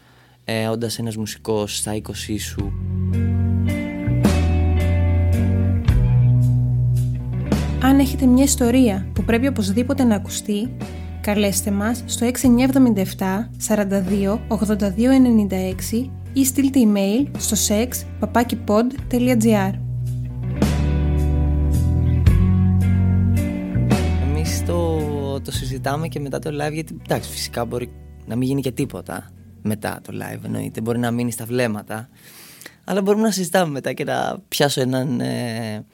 ε, 0.45 0.69
όντας 0.69 0.99
ένας 0.99 1.17
μουσικός 1.17 1.77
στα 1.77 1.93
20 1.95 2.13
σου. 2.39 2.73
Αν 7.85 7.99
έχετε 7.99 8.27
μια 8.27 8.45
ιστορία 8.45 9.07
που 9.15 9.25
πρέπει 9.25 9.47
οπωσδήποτε 9.47 10.05
να 10.05 10.15
ακουστεί, 10.15 10.77
καλέστε 11.21 11.71
μας 11.71 12.03
στο 12.07 12.27
6977 12.27 12.31
42 13.69 14.39
82 14.49 14.59
96 15.51 16.09
ή 16.33 16.45
στείλτε 16.45 16.81
email 16.85 17.27
στο 17.39 17.57
sex.papakipod.gr 17.69 19.73
Εμείς 24.29 24.65
το, 24.67 25.01
το 25.41 25.53
συζητάμε 25.53 26.09
και 26.09 26.21
μετά 26.21 26.39
το 26.39 26.51
live 26.51 26.73
γιατί 26.73 26.97
εντάξει 27.05 27.31
φυσικά 27.31 27.65
μπορεί 27.65 27.93
να 28.27 28.37
μην 28.37 28.49
γίνει 28.49 28.61
και 28.61 28.73
τίποτα 28.73 29.31
μετά 29.63 30.01
το 30.03 30.13
live 30.13 30.45
εννοείται, 30.45 30.81
μπορεί 30.81 30.99
να 30.99 31.11
μείνει 31.11 31.33
στα 31.33 31.45
βλέμματα 31.45 32.09
αλλά 32.85 33.03
μπορούμε 33.03 33.23
να 33.23 33.31
συζητάμε 33.31 33.73
μετά 33.73 33.93
και 33.93 34.05
να 34.05 34.39
πιάσω 34.49 34.81
έναν, 34.81 35.21
ε, 35.21 35.85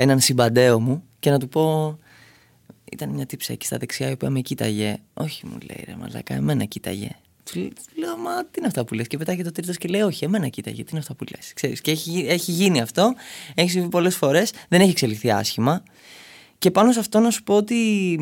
έναν 0.00 0.20
συμπαντέο 0.20 0.80
μου 0.80 1.04
και 1.18 1.30
να 1.30 1.38
του 1.38 1.48
πω. 1.48 1.98
Ήταν 2.92 3.08
μια 3.08 3.26
τύψα 3.26 3.52
εκεί 3.52 3.66
στα 3.66 3.76
δεξιά 3.78 4.08
η 4.08 4.12
οποία 4.12 4.30
με 4.30 4.40
κοίταγε. 4.40 4.96
Όχι, 5.14 5.46
μου 5.46 5.58
λέει 5.66 5.84
ρε 5.86 5.96
Μαλάκα, 5.96 6.34
εμένα 6.34 6.64
κοίταγε. 6.64 7.10
Του 7.44 7.72
λέω, 7.96 8.16
Μα 8.16 8.44
τι 8.44 8.58
είναι 8.58 8.66
αυτά 8.66 8.84
που 8.84 8.94
λες. 8.94 9.06
Και 9.06 9.16
πετάει 9.16 9.36
και 9.36 9.42
το 9.42 9.52
τρίτος 9.52 9.76
και 9.76 9.88
λέει, 9.88 10.00
Όχι, 10.00 10.24
εμένα 10.24 10.48
κοίταγε. 10.48 10.82
Τι 10.82 10.88
είναι 10.90 11.00
αυτά 11.00 11.14
που 11.14 11.24
λες. 11.30 11.52
Και 11.80 11.90
έχει, 11.90 12.26
έχει 12.28 12.52
γίνει 12.52 12.80
αυτό. 12.80 13.14
Έχει 13.54 13.70
συμβεί 13.70 13.88
πολλές 13.88 14.16
φορές. 14.16 14.52
Δεν 14.68 14.80
έχει 14.80 14.90
εξελιχθεί 14.90 15.30
άσχημα. 15.30 15.82
Και 16.58 16.70
πάνω 16.70 16.92
σε 16.92 16.98
αυτό 16.98 17.18
να 17.18 17.30
σου 17.30 17.42
πω 17.42 17.54
ότι 17.54 18.16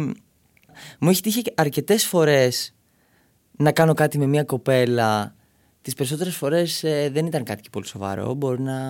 μου 0.99 1.11
έχει 1.11 1.21
τύχει 1.23 1.43
αρκετές 1.55 2.07
φορές 2.07 2.75
να 3.57 3.73
κάνω 3.73 3.95
κάτι 3.95 4.19
με 4.19 4.27
μια 4.27 4.45
κοπέλα 4.45 5.35
τις 5.87 5.95
περισσότερες 5.95 6.37
φορές 6.37 6.85
ε, 6.85 7.11
δεν 7.13 7.27
ήταν 7.27 7.45
κάτι 7.45 7.63
και 7.63 7.69
πολύ 7.73 7.87
σοβαρό. 7.87 8.35
Μπορεί 8.35 8.61
να, 8.61 8.81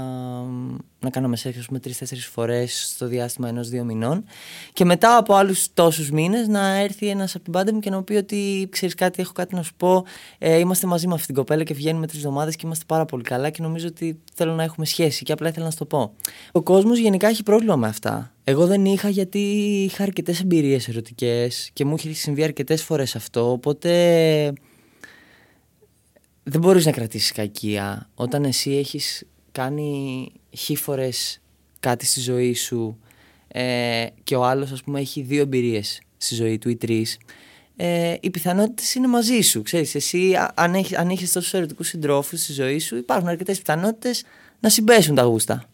να 1.00 1.10
κάναμε 1.10 1.36
σεξ 1.36 1.68
με 1.68 1.78
τρει-τέσσερι 1.78 2.20
φορές 2.20 2.90
στο 2.94 3.06
διάστημα 3.06 3.48
ενό-δύο 3.48 3.84
μηνών. 3.84 4.24
Και 4.72 4.84
μετά 4.84 5.16
από 5.16 5.34
άλλους 5.34 5.72
τόσους 5.74 6.10
μήνες 6.10 6.48
να 6.48 6.74
έρθει 6.74 7.08
ένας 7.08 7.34
από 7.34 7.44
την 7.44 7.52
πάντα 7.52 7.74
μου 7.74 7.80
και 7.80 7.90
να 7.90 7.96
μου 7.96 8.04
πει 8.04 8.14
ότι 8.14 8.68
ξέρεις 8.70 8.94
κάτι, 8.94 9.22
έχω 9.22 9.32
κάτι 9.32 9.54
να 9.54 9.62
σου 9.62 9.74
πω. 9.76 10.04
Ε, 10.38 10.58
είμαστε 10.58 10.86
μαζί 10.86 11.06
με 11.06 11.14
αυτή 11.14 11.26
την 11.26 11.34
κοπέλα 11.34 11.62
και 11.62 11.74
βγαίνουμε 11.74 12.06
τρεις 12.06 12.18
εβδομάδες 12.18 12.56
και 12.56 12.62
είμαστε 12.64 12.84
πάρα 12.86 13.04
πολύ 13.04 13.22
καλά 13.22 13.50
και 13.50 13.62
νομίζω 13.62 13.86
ότι 13.86 14.18
θέλω 14.34 14.52
να 14.52 14.62
έχουμε 14.62 14.86
σχέση. 14.86 15.24
Και 15.24 15.32
απλά 15.32 15.48
ήθελα 15.48 15.64
να 15.64 15.70
σου 15.70 15.78
το 15.78 15.84
πω. 15.84 16.12
Ο 16.52 16.62
κόσμος 16.62 16.98
γενικά 16.98 17.28
έχει 17.28 17.42
πρόβλημα 17.42 17.76
με 17.76 17.86
αυτά. 17.86 18.34
Εγώ 18.44 18.66
δεν 18.66 18.84
είχα 18.84 19.08
γιατί 19.08 19.38
είχα 19.90 20.02
αρκετές 20.02 20.40
εμπειρίες 20.40 20.88
ερωτικές 20.88 21.70
και 21.72 21.84
μου 21.84 21.94
είχε 21.98 22.12
συμβεί 22.12 22.42
αρκετές 22.42 22.82
φορές 22.82 23.16
αυτό. 23.16 23.50
Οπότε 23.50 23.92
δεν 26.48 26.60
μπορείς 26.60 26.84
να 26.84 26.92
κρατήσεις 26.92 27.32
κακία 27.32 28.10
όταν 28.14 28.44
εσύ 28.44 28.70
έχεις 28.76 29.26
κάνει 29.52 30.32
χίφορες 30.50 31.40
κάτι 31.80 32.06
στη 32.06 32.20
ζωή 32.20 32.54
σου 32.54 32.98
ε, 33.48 34.06
και 34.24 34.36
ο 34.36 34.44
άλλος 34.44 34.72
ας 34.72 34.82
πούμε 34.82 35.00
έχει 35.00 35.20
δύο 35.20 35.40
εμπειρίες 35.40 36.00
στη 36.16 36.34
ζωή 36.34 36.58
του 36.58 36.68
ή 36.68 36.76
τρεις 36.76 37.18
ε, 37.76 38.14
οι 38.20 38.30
πιθανότητες 38.30 38.94
είναι 38.94 39.06
μαζί 39.06 39.40
σου. 39.40 39.62
Ξέρεις 39.62 39.94
εσύ 39.94 40.36
αν, 40.54 40.74
έχεις, 40.74 40.96
αν 40.96 41.08
έχεις 41.08 41.32
τόσους 41.32 41.54
ερωτικούς 41.54 41.88
συντρόφους 41.88 42.42
στη 42.42 42.52
ζωή 42.52 42.78
σου 42.78 42.96
υπάρχουν 42.96 43.28
αρκετές 43.28 43.58
πιθανότητες 43.58 44.24
να 44.60 44.68
συμπέσουν 44.68 45.14
τα 45.14 45.22
γούστα. 45.22 45.64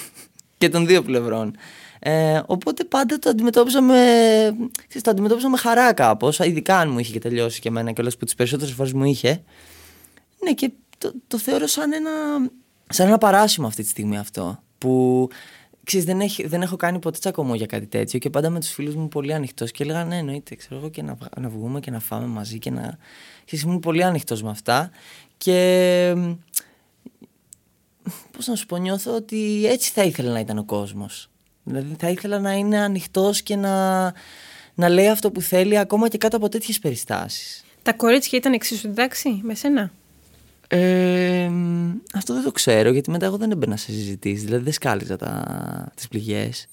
Και 0.58 0.68
των 0.68 0.86
δύο 0.86 1.02
πλευρών. 1.02 1.56
Ε, 1.98 2.40
οπότε 2.46 2.84
πάντα 2.84 3.18
το 3.18 3.30
αντιμετώπιζα 3.30 3.80
με, 3.80 3.94
ξέρεις, 4.76 5.02
το 5.02 5.10
αντιμετώπιζα 5.10 5.48
με 5.48 5.56
χαρά 5.56 5.92
κάπως 5.92 6.38
ειδικά 6.38 6.78
αν 6.78 6.90
μου 6.90 6.98
είχε 6.98 7.12
και 7.12 7.18
τελειώσει 7.18 7.60
και 7.60 7.68
εμένα 7.68 7.92
και 7.92 8.00
όλες 8.00 8.16
που 8.16 8.24
τις 8.24 8.34
περισσότερες 8.34 8.74
φορές 8.74 8.92
μου 8.92 9.04
είχε 9.04 9.42
ναι, 10.48 10.54
και 10.54 10.70
το, 10.98 11.12
το 11.26 11.38
θεωρώ 11.38 11.66
σαν 11.66 11.92
ένα, 11.92 12.10
σαν 12.88 13.06
ένα 13.06 13.18
παράσημο 13.18 13.66
αυτή 13.66 13.82
τη 13.82 13.88
στιγμή 13.88 14.18
αυτό. 14.18 14.62
Που 14.78 15.28
ξέρεις, 15.84 16.06
δεν, 16.06 16.20
έχει, 16.20 16.46
δεν 16.46 16.62
έχω 16.62 16.76
κάνει 16.76 16.98
ποτέ 16.98 17.18
τσακωμό 17.18 17.54
για 17.54 17.66
κάτι 17.66 17.86
τέτοιο 17.86 18.18
και 18.18 18.30
πάντα 18.30 18.50
με 18.50 18.60
τους 18.60 18.70
φίλους 18.70 18.94
μου 18.94 19.08
πολύ 19.08 19.34
ανοιχτός 19.34 19.70
και 19.70 19.82
έλεγα 19.82 20.04
ναι, 20.04 20.16
εννοείται, 20.16 20.54
ξέρω 20.54 20.80
εγώ 20.80 20.88
και 20.88 21.02
να, 21.02 21.18
να 21.40 21.48
βγούμε 21.48 21.80
και 21.80 21.90
να 21.90 22.00
φάμε 22.00 22.26
μαζί 22.26 22.58
και 22.58 22.70
να. 22.70 22.98
Ξέρεις, 23.44 23.64
ήμουν 23.64 23.80
πολύ 23.80 24.04
ανοιχτός 24.04 24.42
με 24.42 24.50
αυτά 24.50 24.90
και. 25.36 26.14
Πώς 28.30 28.46
να 28.46 28.54
σου 28.54 28.66
πω, 28.66 28.76
νιώθω 28.76 29.14
ότι 29.14 29.66
έτσι 29.66 29.90
θα 29.92 30.02
ήθελα 30.02 30.32
να 30.32 30.40
ήταν 30.40 30.58
ο 30.58 30.64
κόσμος. 30.64 31.30
Δηλαδή 31.62 31.96
θα 31.98 32.08
ήθελα 32.08 32.38
να 32.38 32.52
είναι 32.52 32.78
ανοιχτός 32.78 33.42
και 33.42 33.56
να, 33.56 34.02
να 34.74 34.88
λέει 34.88 35.08
αυτό 35.08 35.30
που 35.30 35.40
θέλει 35.40 35.78
ακόμα 35.78 36.08
και 36.08 36.18
κάτω 36.18 36.36
από 36.36 36.48
τέτοιες 36.48 36.78
περιστάσεις. 36.78 37.64
Τα 37.82 37.92
κορίτσια 37.92 38.38
ήταν 38.38 38.52
εξίσου 38.52 38.88
εντάξει 38.88 39.40
με 39.42 39.54
σένα; 39.54 39.92
Ε, 40.68 41.50
αυτό 42.14 42.34
δεν 42.34 42.42
το 42.42 42.50
ξέρω 42.50 42.90
γιατί 42.90 43.10
μετά 43.10 43.26
εγώ 43.26 43.36
δεν 43.36 43.50
έμπαινα 43.50 43.76
σε 43.76 43.92
συζητήσεις, 43.92 44.44
δηλαδή 44.44 44.64
δεν 44.64 44.72
σκάλιζα 44.72 45.16
τα, 45.16 45.92
τις 45.94 46.08
πληγές. 46.08 46.66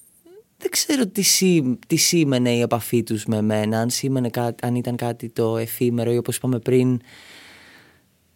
Δεν 0.58 0.70
ξέρω 0.70 1.08
τι, 1.08 1.22
σή, 1.22 1.78
τι 1.88 1.96
σήμαινε 1.96 2.52
η 2.52 2.62
επαφή 2.62 3.04
τους 3.04 3.25
με 3.25 3.38
εμένα, 3.38 3.80
αν, 3.80 3.90
σήμαινε 3.90 4.30
αν 4.62 4.75
ήταν 4.75 4.96
κάτι 4.96 5.30
το 5.30 5.58
εφήμερο 5.58 6.12
ή 6.12 6.18
όπως 6.18 6.36
είπαμε 6.36 6.60
πριν 6.60 7.02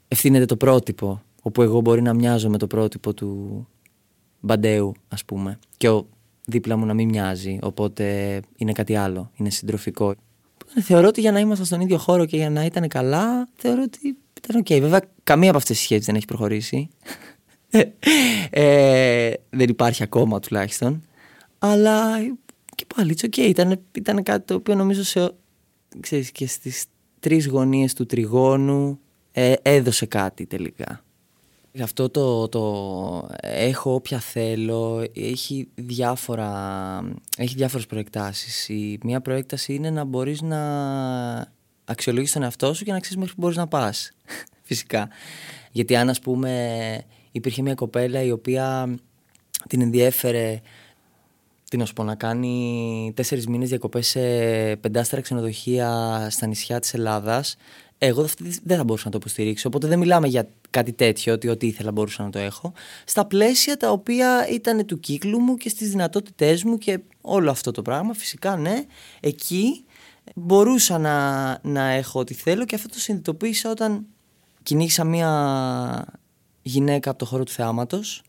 ευθύνεται 0.07 0.45
το 0.45 0.55
πρότυπο, 0.55 1.21
όπου 1.41 1.61
εγώ 1.61 1.81
μπορεί 1.81 2.01
να 2.01 2.13
μοιάζω 2.13 2.49
με 2.49 2.57
το 2.57 2.67
πρότυπο 2.67 3.13
του 3.13 3.67
Μπαντέου 4.39 4.93
ας 5.07 5.25
πούμε 5.25 5.59
και 5.77 5.89
ο 5.89 6.07
δίπλα 6.45 6.77
μου 6.77 6.85
να 6.85 6.93
μην 6.93 7.09
μοιάζει, 7.09 7.59
οπότε 7.61 8.39
είναι 8.55 8.71
κάτι 8.71 8.95
άλλο, 8.95 9.31
είναι 9.35 9.49
συντροφικό. 9.49 10.15
Θεωρώ 10.81 11.07
ότι 11.07 11.21
για 11.21 11.31
να 11.31 11.39
είμαστε 11.39 11.65
στον 11.65 11.81
ίδιο 11.81 11.97
χώρο 11.97 12.25
και 12.25 12.37
για 12.37 12.49
να 12.49 12.65
ήταν 12.65 12.87
καλά, 12.87 13.47
θεωρώ 13.55 13.81
ότι 13.81 14.17
ήταν 14.43 14.59
OK. 14.59 14.65
Okay. 14.69 14.81
Βέβαια, 14.81 15.01
καμία 15.23 15.49
από 15.49 15.57
αυτές 15.57 15.75
τις 15.75 15.85
σχέσεις 15.85 16.05
δεν 16.05 16.15
έχει 16.15 16.25
προχωρήσει. 16.25 16.89
ε, 18.49 19.33
δεν 19.49 19.69
υπάρχει 19.69 20.03
ακόμα 20.03 20.39
τουλάχιστον. 20.39 21.01
Αλλά 21.59 22.17
και 22.75 22.85
πάλι, 22.95 23.17
it's 23.17 23.25
okay. 23.25 23.47
Ήταν, 23.47 23.81
ήταν 23.91 24.23
κάτι 24.23 24.45
το 24.45 24.53
οποίο 24.53 24.75
νομίζω 24.75 25.03
σε, 25.03 25.31
ξέρεις, 25.99 26.31
και 26.31 26.47
στις 26.47 26.85
τρεις 27.19 27.47
γωνίες 27.47 27.93
του 27.93 28.05
τριγώνου 28.05 28.99
ε, 29.31 29.53
έδωσε 29.61 30.05
κάτι 30.05 30.45
τελικά. 30.45 31.03
Αυτό 31.83 32.09
το, 32.09 32.47
το 32.49 33.29
έχω 33.41 33.93
όποια 33.93 34.19
θέλω, 34.19 35.05
έχει, 35.15 35.67
διάφορα, 35.75 36.51
έχει 37.37 37.55
διάφορες 37.55 37.85
προεκτάσεις. 37.85 38.69
Η 38.69 38.99
μία 39.03 39.21
προέκταση 39.21 39.73
είναι 39.73 39.89
να 39.89 40.03
μπορείς 40.03 40.41
να 40.41 40.59
αξιολογήσει 41.89 42.33
τον 42.33 42.43
εαυτό 42.43 42.73
σου 42.73 42.83
και 42.83 42.91
να 42.91 42.99
ξέρεις 42.99 43.17
μέχρι 43.17 43.33
που 43.33 43.41
μπορείς 43.41 43.57
να 43.57 43.67
πας. 43.67 44.11
Φυσικά. 44.69 45.09
Γιατί 45.71 45.95
αν, 45.95 46.09
ας 46.09 46.19
πούμε, 46.19 47.03
υπήρχε 47.31 47.61
μια 47.61 47.73
κοπέλα 47.73 48.21
η 48.21 48.31
οποία 48.31 48.95
την 49.67 49.81
ενδιέφερε 49.81 50.61
τι 51.69 51.77
να 51.77 51.85
σου 51.85 51.93
πω, 51.93 52.03
να 52.03 52.15
κάνει 52.15 53.11
τέσσερις 53.15 53.47
μήνες 53.47 53.69
διακοπές 53.69 54.07
σε 54.07 54.19
πεντάστερα 54.75 55.21
ξενοδοχεία 55.21 56.27
στα 56.29 56.47
νησιά 56.47 56.79
της 56.79 56.93
Ελλάδας. 56.93 57.55
Εγώ 57.97 58.27
δεν 58.63 58.77
θα 58.77 58.83
μπορούσα 58.83 59.05
να 59.05 59.11
το 59.11 59.17
υποστηρίξω. 59.21 59.67
Οπότε 59.67 59.87
δεν 59.87 59.99
μιλάμε 59.99 60.27
για 60.27 60.49
κάτι 60.69 60.93
τέτοιο, 60.93 61.33
ότι 61.33 61.47
ό,τι 61.47 61.67
ήθελα 61.67 61.91
μπορούσα 61.91 62.23
να 62.23 62.29
το 62.29 62.39
έχω. 62.39 62.73
Στα 63.05 63.25
πλαίσια 63.25 63.77
τα 63.77 63.91
οποία 63.91 64.47
ήταν 64.49 64.85
του 64.85 64.99
κύκλου 64.99 65.39
μου 65.39 65.55
και 65.55 65.69
στις 65.69 65.89
δυνατότητές 65.89 66.63
μου 66.63 66.77
και 66.77 66.99
όλο 67.21 67.51
αυτό 67.51 67.71
το 67.71 67.81
πράγμα, 67.81 68.13
φυσικά 68.13 68.57
ναι, 68.57 68.85
εκεί 69.19 69.83
μπορούσα 70.35 70.97
να, 70.97 71.59
να 71.61 71.89
έχω 71.89 72.19
ό,τι 72.19 72.33
θέλω 72.33 72.65
και 72.65 72.75
αυτό 72.75 72.87
το 72.87 72.99
συνειδητοποίησα 72.99 73.69
όταν 73.69 74.05
κυνήγησα 74.63 75.03
μία 75.03 76.05
γυναίκα 76.61 77.09
από 77.09 77.19
το 77.19 77.25
χώρο 77.25 77.43
του 77.43 77.51
θεάματος 77.51 78.23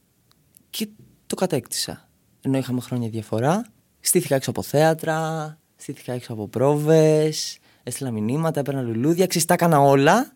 και 0.70 0.88
το 1.26 1.34
κατέκτησα. 1.34 2.08
Ενώ 2.40 2.58
είχαμε 2.58 2.80
χρόνια 2.80 3.08
διαφορά, 3.08 3.66
στήθηκα 4.00 4.34
έξω 4.34 4.50
από 4.50 4.62
θέατρα, 4.62 5.58
στήθηκα 5.76 6.12
έξω 6.12 6.32
από 6.32 6.48
πρόβες, 6.48 7.58
έστειλα 7.82 8.10
μηνύματα, 8.10 8.60
έπαιρνα 8.60 8.82
λουλούδια, 8.82 9.26
ξέρεις, 9.26 9.46
τα 9.46 9.54
έκανα 9.54 9.80
όλα 9.80 10.32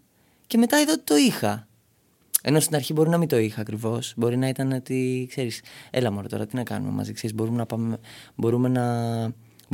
και 0.46 0.58
μετά 0.58 0.80
είδα 0.80 0.92
ότι 0.92 1.04
το 1.04 1.16
είχα. 1.16 1.68
Ενώ 2.46 2.60
στην 2.60 2.74
αρχή 2.74 2.92
μπορεί 2.92 3.08
να 3.08 3.18
μην 3.18 3.28
το 3.28 3.36
είχα 3.36 3.60
ακριβώς. 3.60 4.12
Μπορεί 4.16 4.36
να 4.36 4.48
ήταν 4.48 4.72
ότι, 4.72 5.26
ξέρεις, 5.30 5.62
έλα 5.90 6.10
μόνο 6.10 6.28
τώρα, 6.28 6.46
τι 6.46 6.56
να 6.56 6.62
κάνουμε 6.62 6.92
μαζί, 6.92 7.12
ξέρεις, 7.12 7.36
μπορούμε 7.36 7.56
να, 7.56 7.66
πάμε, 7.66 7.98
μπορούμε 8.34 8.68
να, 8.68 8.84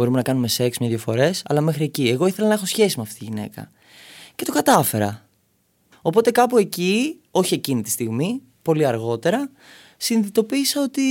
μπορούμε 0.00 0.16
να 0.16 0.22
κάνουμε 0.22 0.48
σεξ 0.48 0.78
μια-δύο 0.78 0.98
φορές, 0.98 1.42
αλλά 1.46 1.60
μέχρι 1.60 1.84
εκεί. 1.84 2.08
Εγώ 2.08 2.26
ήθελα 2.26 2.48
να 2.48 2.54
έχω 2.54 2.66
σχέση 2.66 2.96
με 2.96 3.02
αυτή 3.02 3.18
τη 3.18 3.24
γυναίκα. 3.24 3.70
Και 4.34 4.44
το 4.44 4.52
κατάφερα. 4.52 5.26
Οπότε 6.02 6.30
κάπου 6.30 6.58
εκεί, 6.58 7.20
όχι 7.30 7.54
εκείνη 7.54 7.82
τη 7.82 7.90
στιγμή, 7.90 8.42
πολύ 8.62 8.86
αργότερα, 8.86 9.50
συνειδητοποίησα 9.96 10.82
ότι 10.82 11.02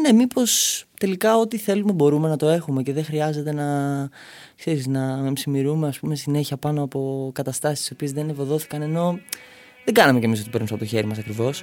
ναι, 0.00 0.12
μήπως 0.12 0.84
τελικά 0.98 1.36
ό,τι 1.36 1.58
θέλουμε 1.58 1.92
μπορούμε 1.92 2.28
να 2.28 2.36
το 2.36 2.48
έχουμε 2.48 2.82
και 2.82 2.92
δεν 2.92 3.04
χρειάζεται 3.04 3.52
να, 3.52 3.68
ξέρεις, 4.56 4.86
να 4.86 5.32
ψημιρούμε 5.32 5.88
ας 5.88 5.98
πούμε, 5.98 6.14
συνέχεια 6.14 6.56
πάνω 6.56 6.82
από 6.82 7.30
καταστάσεις 7.34 7.88
οι 7.88 7.92
οποίες 7.92 8.12
δεν 8.12 8.28
ευωδόθηκαν 8.28 8.82
ενώ 8.82 9.18
δεν 9.84 9.94
κάναμε 9.94 10.18
κι 10.18 10.24
εμείς 10.24 10.40
ότι 10.40 10.50
παίρνουμε 10.50 10.70
από 10.74 10.84
το 10.84 10.88
χέρι 10.88 11.06
μας 11.06 11.18
ακριβώς. 11.18 11.62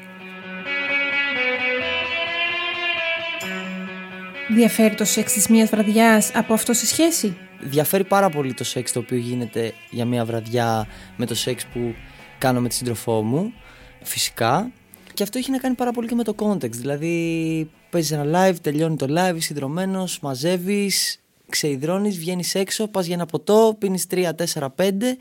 Διαφέρει 4.52 4.96
το 4.96 5.06
σεξ 5.06 5.34
της 5.34 5.48
μίας 5.48 5.70
βραδιάς 5.70 6.32
από 6.36 6.54
αυτό 6.54 6.74
σε 6.74 6.86
σχέση; 6.86 7.38
Διαφέρει 7.62 8.04
πάρα 8.04 8.30
πολύ 8.30 8.54
το 8.54 8.64
σεξ 8.64 8.92
το 8.92 9.00
οποίο 9.00 9.18
γίνεται 9.18 9.74
για 9.90 10.06
μια 10.06 10.26
βραδιά 10.26 10.88
με 11.18 11.26
το 11.26 11.36
σεξ 11.36 11.66
που 11.66 11.96
κάνω 12.38 12.62
με 12.62 12.68
τη 12.68 12.76
σύντροφό 12.76 13.22
μου, 13.22 13.54
φυσικά. 14.02 14.72
Και 15.14 15.24
αυτό 15.24 15.38
έχει 15.38 15.52
να 15.52 15.58
κάνει 15.58 15.76
πάρα 15.76 15.92
πολύ 15.92 16.08
και 16.08 16.16
με 16.16 16.24
το 16.24 16.36
context. 16.40 16.72
Δηλαδή, 16.72 17.70
παίζεις 17.90 18.12
ένα 18.12 18.50
live, 18.50 18.56
τελειώνει 18.62 18.96
το 18.96 19.06
live, 19.10 19.36
είσαι 19.36 19.46
συνδρομένο, 19.46 20.08
μαζεύεις, 20.22 21.20
ξεϊδρώνεις, 21.50 22.18
βγαίνεις 22.18 22.56
έξω, 22.56 22.88
πας 22.88 23.06
για 23.06 23.16
ένα 23.16 23.26
ποτό, 23.26 23.76
πίνεις 23.80 24.06
3, 24.10 24.36
4, 24.36 24.70
5 24.76 25.18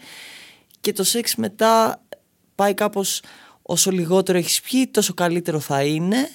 και 0.81 0.93
το 0.93 1.05
σεξ 1.05 1.35
μετά 1.35 2.03
πάει 2.55 2.75
κάπως 2.75 3.23
όσο 3.63 3.91
λιγότερο 3.91 4.39
έχεις 4.39 4.61
πιει, 4.61 4.87
τόσο 4.87 5.15
καλύτερο 5.15 5.61
θα 5.61 5.83
είναι. 5.83 6.29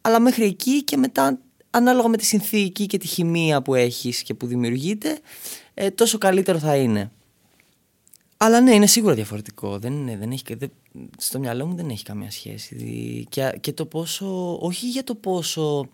Αλλά 0.00 0.20
μέχρι 0.20 0.44
εκεί 0.44 0.84
και 0.84 0.96
μετά, 0.96 1.38
ανάλογα 1.70 2.08
με 2.08 2.16
τη 2.16 2.24
συνθήκη 2.24 2.86
και 2.86 2.98
τη 2.98 3.06
χημεία 3.06 3.62
που 3.62 3.74
έχεις 3.74 4.22
και 4.22 4.34
που 4.34 4.46
δημιουργείται, 4.46 5.18
ε, 5.74 5.90
τόσο 5.90 6.18
καλύτερο 6.18 6.58
θα 6.58 6.76
είναι. 6.76 7.10
Αλλά 8.36 8.60
ναι, 8.60 8.74
είναι 8.74 8.86
σίγουρα 8.86 9.14
διαφορετικό. 9.14 9.78
Δεν 9.78 9.92
είναι, 9.92 10.16
δεν 10.16 10.30
έχει, 10.30 10.54
δεν, 10.54 10.70
στο 11.18 11.38
μυαλό 11.38 11.66
μου 11.66 11.74
δεν 11.74 11.88
έχει 11.88 12.04
καμία 12.04 12.30
σχέση. 12.30 13.26
Και, 13.28 13.58
και 13.60 13.72
το 13.72 13.86
πόσο, 13.86 14.58
όχι 14.60 14.88
για 14.88 15.04
το 15.04 15.14
πόσο 15.14 15.88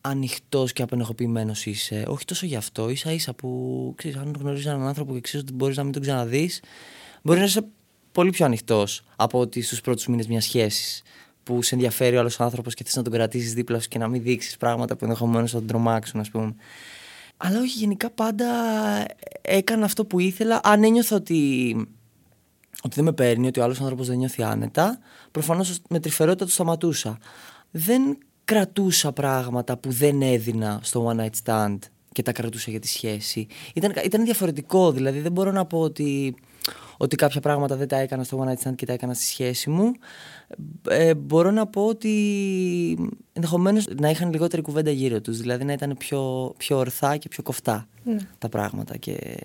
ανοιχτός 0.00 0.72
και 0.72 0.82
απενεχοποιημένο 0.82 1.52
είσαι, 1.64 2.04
όχι 2.08 2.24
τόσο 2.24 2.46
γι' 2.46 2.56
αυτό. 2.56 2.96
σα 2.96 3.12
ίσα 3.12 3.34
που 3.34 3.92
ξέρεις, 3.96 4.16
αν 4.16 4.36
γνωρίζεις 4.38 4.66
έναν 4.66 4.86
άνθρωπο 4.86 5.14
και 5.14 5.20
ξέρεις 5.20 5.46
ότι 5.46 5.56
μπορείς 5.56 5.76
να 5.76 5.82
μην 5.82 5.92
τον 5.92 6.02
ξαναδείς, 6.02 6.62
μπορείς 7.22 7.40
να 7.40 7.46
είσαι 7.46 7.66
πολύ 8.12 8.30
πιο 8.30 8.44
ανοιχτός 8.44 9.04
από 9.16 9.38
ότι 9.38 9.62
στους 9.62 9.80
πρώτους 9.80 10.06
μήνες 10.06 10.26
μιας 10.26 10.44
σχέσης. 10.44 11.02
Που 11.46 11.62
σε 11.62 11.74
ενδιαφέρει 11.74 12.16
ο 12.16 12.18
άλλος 12.18 12.40
άνθρωπος 12.40 12.74
και 12.74 12.84
θες 12.84 12.96
να 12.96 13.02
τον 13.02 13.12
κρατήσεις 13.12 13.54
δίπλα 13.54 13.80
σου 13.80 13.88
και 13.88 13.98
να 13.98 14.08
μην 14.08 14.22
δείξεις 14.22 14.56
πράγματα 14.56 14.96
που 14.96 15.04
ενδεχομένως 15.04 15.50
θα 15.50 15.58
τον 15.58 15.66
τρομάξουν, 15.66 16.20
ας 16.20 16.30
πούμε. 16.30 16.54
Αλλά 17.36 17.60
όχι, 17.60 17.78
γενικά 17.78 18.10
πάντα 18.10 18.46
έκανα 19.42 19.84
αυτό 19.84 20.04
που 20.04 20.18
ήθελα. 20.20 20.60
Αν 20.62 20.84
ένιωθα 20.84 21.16
ότι, 21.16 21.74
ότι 22.82 22.94
δεν 22.94 23.04
με 23.04 23.12
παίρνει, 23.12 23.46
ότι 23.46 23.60
ο 23.60 23.62
άλλος 23.62 23.80
άνθρωπος 23.80 24.06
δεν 24.06 24.16
νιώθει 24.16 24.42
άνετα, 24.42 24.98
προφανώς 25.30 25.78
με 25.88 26.00
τρυφερότητα 26.00 26.44
το 26.44 26.50
σταματούσα. 26.50 27.18
Δεν 27.70 28.18
κρατούσα 28.44 29.12
πράγματα 29.12 29.76
που 29.76 29.90
δεν 29.92 30.22
έδινα 30.22 30.80
στο 30.82 31.12
one 31.12 31.20
night 31.20 31.44
stand 31.44 31.78
και 32.12 32.22
τα 32.22 32.32
κρατούσα 32.32 32.70
για 32.70 32.80
τη 32.80 32.88
σχέση. 32.88 33.46
Ήταν, 33.74 33.92
ήταν 34.04 34.24
διαφορετικό, 34.24 34.92
δηλαδή 34.92 35.20
δεν 35.20 35.32
μπορώ 35.32 35.50
να 35.50 35.64
πω 35.64 35.80
ότι 35.80 36.34
ότι 36.96 37.16
κάποια 37.16 37.40
πράγματα 37.40 37.76
δεν 37.76 37.88
τα 37.88 37.96
έκανα 37.96 38.24
στο 38.24 38.44
one 38.44 38.48
night 38.48 38.68
stand 38.68 38.74
και 38.74 38.86
τα 38.86 38.92
έκανα 38.92 39.14
στη 39.14 39.24
σχέση 39.24 39.70
μου. 39.70 39.92
Ε, 40.88 41.14
μπορώ 41.14 41.50
να 41.50 41.66
πω 41.66 41.86
ότι 41.86 43.10
ενδεχομένως 43.32 43.86
να 44.00 44.10
είχαν 44.10 44.32
λιγότερη 44.32 44.62
κουβέντα 44.62 44.90
γύρω 44.90 45.20
τους. 45.20 45.38
Δηλαδή 45.38 45.64
να 45.64 45.72
ήταν 45.72 45.96
πιο, 45.96 46.54
πιο 46.56 46.76
ορθά 46.78 47.16
και 47.16 47.28
πιο 47.28 47.42
κοφτά 47.42 47.88
ναι. 48.04 48.16
τα 48.38 48.48
πράγματα 48.48 48.96
και 48.96 49.36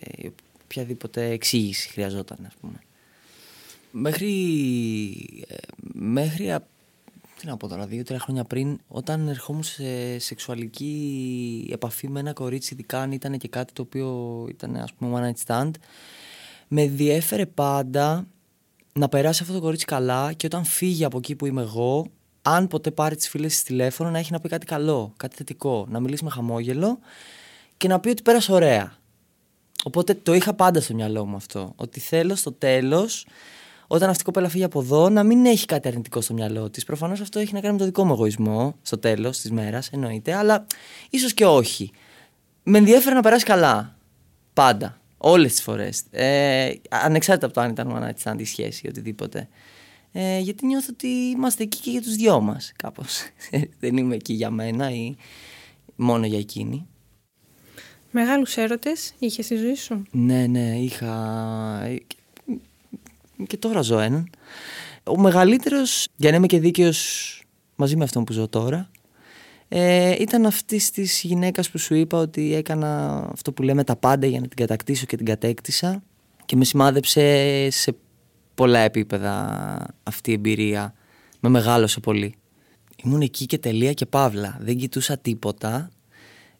οποιαδήποτε 0.64 1.30
εξήγηση 1.30 1.90
χρειαζόταν, 1.90 2.38
ας 2.48 2.54
πούμε. 2.62 2.80
Μέχρι, 3.92 4.34
ε, 5.48 5.56
μέχρι 5.94 6.56
τι 7.42 7.48
να 7.48 7.58
πω 7.58 7.68
τώρα, 7.68 7.86
δύο-τρία 7.86 8.20
χρόνια 8.20 8.44
πριν, 8.44 8.80
όταν 8.88 9.28
ερχόμουν 9.28 9.64
σε 9.64 10.20
σεξουαλική 10.20 11.70
επαφή 11.72 12.10
με 12.10 12.20
ένα 12.20 12.34
κορίτσι, 12.34 12.74
ειδικά 12.74 13.02
αν 13.02 13.12
ήταν 13.12 13.38
και 13.38 13.48
κάτι 13.48 13.74
το 13.74 13.82
οποίο 13.82 14.46
ήταν 14.50 14.76
ας 14.76 14.94
πούμε 14.94 15.20
one 15.20 15.32
night 15.32 15.46
stand, 15.46 15.72
με 16.74 16.88
διέφερε 16.88 17.46
πάντα 17.46 18.28
να 18.94 19.10
περάσει 19.10 19.42
αυτό 19.42 19.54
το 19.54 19.62
κορίτσι 19.62 19.86
καλά 19.86 20.34
και 20.34 20.46
όταν 20.46 20.64
φύγει 20.64 21.06
από 21.06 21.18
εκεί 21.18 21.36
που 21.36 21.46
είμαι 21.46 21.62
εγώ, 21.62 22.06
αν 22.42 22.68
ποτέ 22.68 22.92
πάρει 22.92 23.16
τις 23.16 23.30
φίλες 23.30 23.52
της 23.52 23.64
τηλέφωνο, 23.64 24.10
να 24.10 24.18
έχει 24.18 24.32
να 24.32 24.40
πει 24.40 24.50
κάτι 24.50 24.66
καλό, 24.66 25.14
κάτι 25.18 25.36
θετικό, 25.36 25.86
να 25.90 26.00
μιλήσει 26.00 26.24
με 26.24 26.30
χαμόγελο 26.30 27.00
και 27.78 27.88
να 27.88 28.00
πει 28.00 28.10
ότι 28.10 28.22
πέρασε 28.22 28.52
ωραία. 28.52 28.94
Οπότε 29.84 30.14
το 30.14 30.34
είχα 30.34 30.54
πάντα 30.54 30.82
στο 30.82 30.94
μυαλό 30.94 31.26
μου 31.26 31.36
αυτό. 31.36 31.74
Ότι 31.76 32.00
θέλω 32.00 32.36
στο 32.36 32.52
τέλος, 32.52 33.26
όταν 33.88 34.10
αυτή 34.10 34.22
η 34.22 34.26
κοπέλα 34.26 34.50
φύγει 34.50 34.64
από 34.64 34.80
εδώ, 34.80 35.10
να 35.10 35.24
μην 35.24 35.46
έχει 35.46 35.66
κάτι 35.66 35.88
αρνητικό 35.88 36.22
στο 36.22 36.34
μυαλό 36.34 36.70
της. 36.70 36.84
Προφανώς 36.84 37.22
αυτό 37.22 37.40
έχει 37.40 37.54
να 37.54 37.60
κάνει 37.60 37.74
με 37.74 37.80
το 37.80 37.86
δικό 37.86 38.06
μου 38.06 38.14
εγωισμό 38.14 38.76
στο 38.82 38.98
τέλος 38.98 39.40
της 39.40 39.52
μέρας, 39.52 39.90
εννοείται, 39.90 40.34
αλλά 40.34 40.66
ίσως 41.10 41.34
και 41.34 41.46
όχι. 41.46 41.92
Με 42.64 42.78
ενδιαφέρει 42.78 43.16
να 43.16 43.22
περάσει 43.22 43.46
καλά. 43.46 43.96
Πάντα. 44.54 45.01
Όλες 45.24 45.52
τις 45.52 45.62
φορές. 45.62 46.04
Ε, 46.12 46.72
ανεξάρτητα 46.90 47.46
από 47.46 47.56
το 47.56 47.62
αν 47.62 47.70
ήταν 47.70 47.92
one 47.96 48.04
night 48.04 48.24
stand 48.24 48.42
σχέση 48.46 48.82
ή 48.86 48.90
οτιδήποτε. 48.90 49.48
Ε, 50.12 50.40
γιατί 50.40 50.66
νιώθω 50.66 50.88
ότι 50.92 51.08
είμαστε 51.08 51.64
εκεί 51.64 51.80
και 51.80 51.92
για 51.92 52.02
τους 52.02 52.16
δυο 52.16 52.42
μας, 52.42 52.72
κάπως. 52.76 53.22
Δεν 53.80 53.98
είμαι 53.98 54.16
εκεί 54.16 54.34
για 54.34 54.50
μένα 54.50 54.92
ή 54.92 55.16
μόνο 55.96 56.26
για 56.26 56.40
εκείνη. 56.40 56.88
Μεγάλους 58.12 58.58
έρωτες 58.58 59.14
είχες 59.20 59.46
στη 59.46 59.56
ζωή 59.56 59.76
σου; 59.76 60.04
Ναι, 60.12 60.48
ναι, 60.48 60.78
είχα. 60.78 61.14
Ε, 61.84 61.98
και 63.48 63.58
τώρα 63.58 63.82
ζω 63.82 64.00
έναν. 64.00 64.30
Ο 65.04 65.20
μεγαλύτερος, 65.20 66.08
για 66.16 66.30
να 66.30 66.36
είμαι 66.36 66.48
και 66.48 66.60
δίκαιος 66.60 67.42
μαζί 67.76 67.96
με 67.96 68.04
αυτόν 68.04 68.24
που 68.24 68.34
ζω 68.34 68.48
τώρα, 68.48 68.90
ε, 69.74 70.16
ήταν 70.20 70.46
αυτής 70.46 70.92
της 70.92 71.22
γυναίκας 71.22 71.70
που 71.70 71.78
σου 71.78 71.96
είπα 71.96 72.18
ότι 72.18 72.56
έκανα 72.56 73.20
αυτό 73.32 73.52
που 73.52 73.64
λέμε 73.64 73.84
τα 73.84 73.96
πάντα 73.96 74.28
για 74.28 74.40
να 74.40 74.48
την 74.48 74.58
κατακτήσω 74.58 75.06
και 75.06 75.18
την 75.18 75.26
κατέκτησα 75.26 76.04
και 76.46 76.56
με 76.56 76.66
σημάδεψε 76.66 77.68
σε 77.70 77.96
πολλά 78.56 78.80
επίπεδα 78.80 79.96
αυτή 80.04 80.32
η 80.32 80.34
εμπειρία. 80.34 80.94
Με 81.40 81.50
μεγάλωσε 81.50 82.00
πολύ. 82.00 82.36
Ήμουν 83.04 83.22
εκεί 83.22 83.46
και 83.46 83.58
τελεία 83.58 83.94
και 83.94 84.06
παύλα. 84.06 84.58
Δεν 84.62 84.78
κοιτούσα 84.78 85.18
τίποτα. 85.18 85.92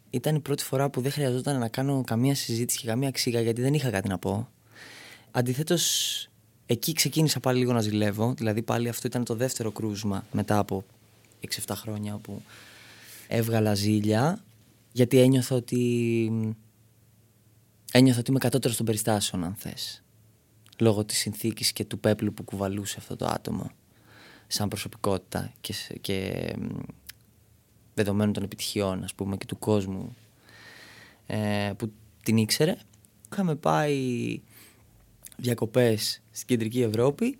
Ήταν 0.10 0.36
η 0.36 0.40
πρώτη 0.40 0.64
φορά 0.64 0.90
που 0.90 1.02
δεν 1.02 1.12
χρειαζόταν 1.12 1.60
να 1.60 1.68
κάνω 1.68 2.04
καμία 2.06 2.36
συζήτηση 2.36 2.80
και 2.80 2.88
καμία 2.88 3.12
ξύγα 3.12 3.42
γιατί 3.42 3.62
δεν 3.62 3.74
είχα 3.74 3.90
κάτι 3.90 4.08
να 4.08 4.18
πω. 4.18 4.50
Αντιθέτως, 5.32 6.28
εκεί 6.66 6.94
ξεκίνησα 6.94 7.40
πάλι 7.40 7.60
λίγο 7.60 7.74
να 7.74 7.82
ζηλεύω. 7.82 8.34
Δηλαδή, 8.38 8.62
πάλι 8.62 8.90
αυτό 8.90 9.08
ήταν 9.08 9.24
το 9.24 9.36
δεύτερο 9.36 9.72
κρούσμα 9.72 10.26
μετά 10.32 10.58
από 10.58 10.84
6-7 11.68 11.74
χρόνια 11.76 12.20
που 12.22 12.42
έβγαλα 13.34 13.74
ζήλια 13.74 14.44
γιατί 14.92 15.20
ένιωθα 15.20 15.56
ότι 15.56 16.56
ένιωθα 17.92 18.20
ότι 18.20 18.30
είμαι 18.30 18.40
κατώτερος 18.40 18.78
των 18.78 18.86
περιστάσεων 18.86 19.44
αν 19.44 19.56
θες. 19.56 20.04
Λόγω 20.80 21.06
της 21.06 21.18
συνθήκης 21.18 21.72
και 21.72 21.86
του 21.86 22.00
πέπλου 22.00 22.34
που 22.34 22.44
κουβαλούσε 22.44 22.96
αυτό 23.00 23.16
το 23.16 23.26
άτομο 23.26 23.72
σαν 24.48 24.68
προσωπικότητα 24.68 25.54
και, 25.62 25.74
και 26.02 26.46
δεδομένων 27.94 28.34
των 28.34 28.44
επιτυχιών 28.44 29.04
ας 29.04 29.14
πούμε 29.14 29.38
και 29.38 29.46
του 29.46 29.60
κόσμου 29.60 30.16
ε, 31.28 31.72
που 31.78 31.92
την 32.24 32.38
ήξερε. 32.38 32.76
Είχαμε 33.32 33.56
πάει 33.56 34.40
διακοπές 35.38 36.22
στην 36.32 36.48
κεντρική 36.48 36.82
Ευρώπη 36.82 37.38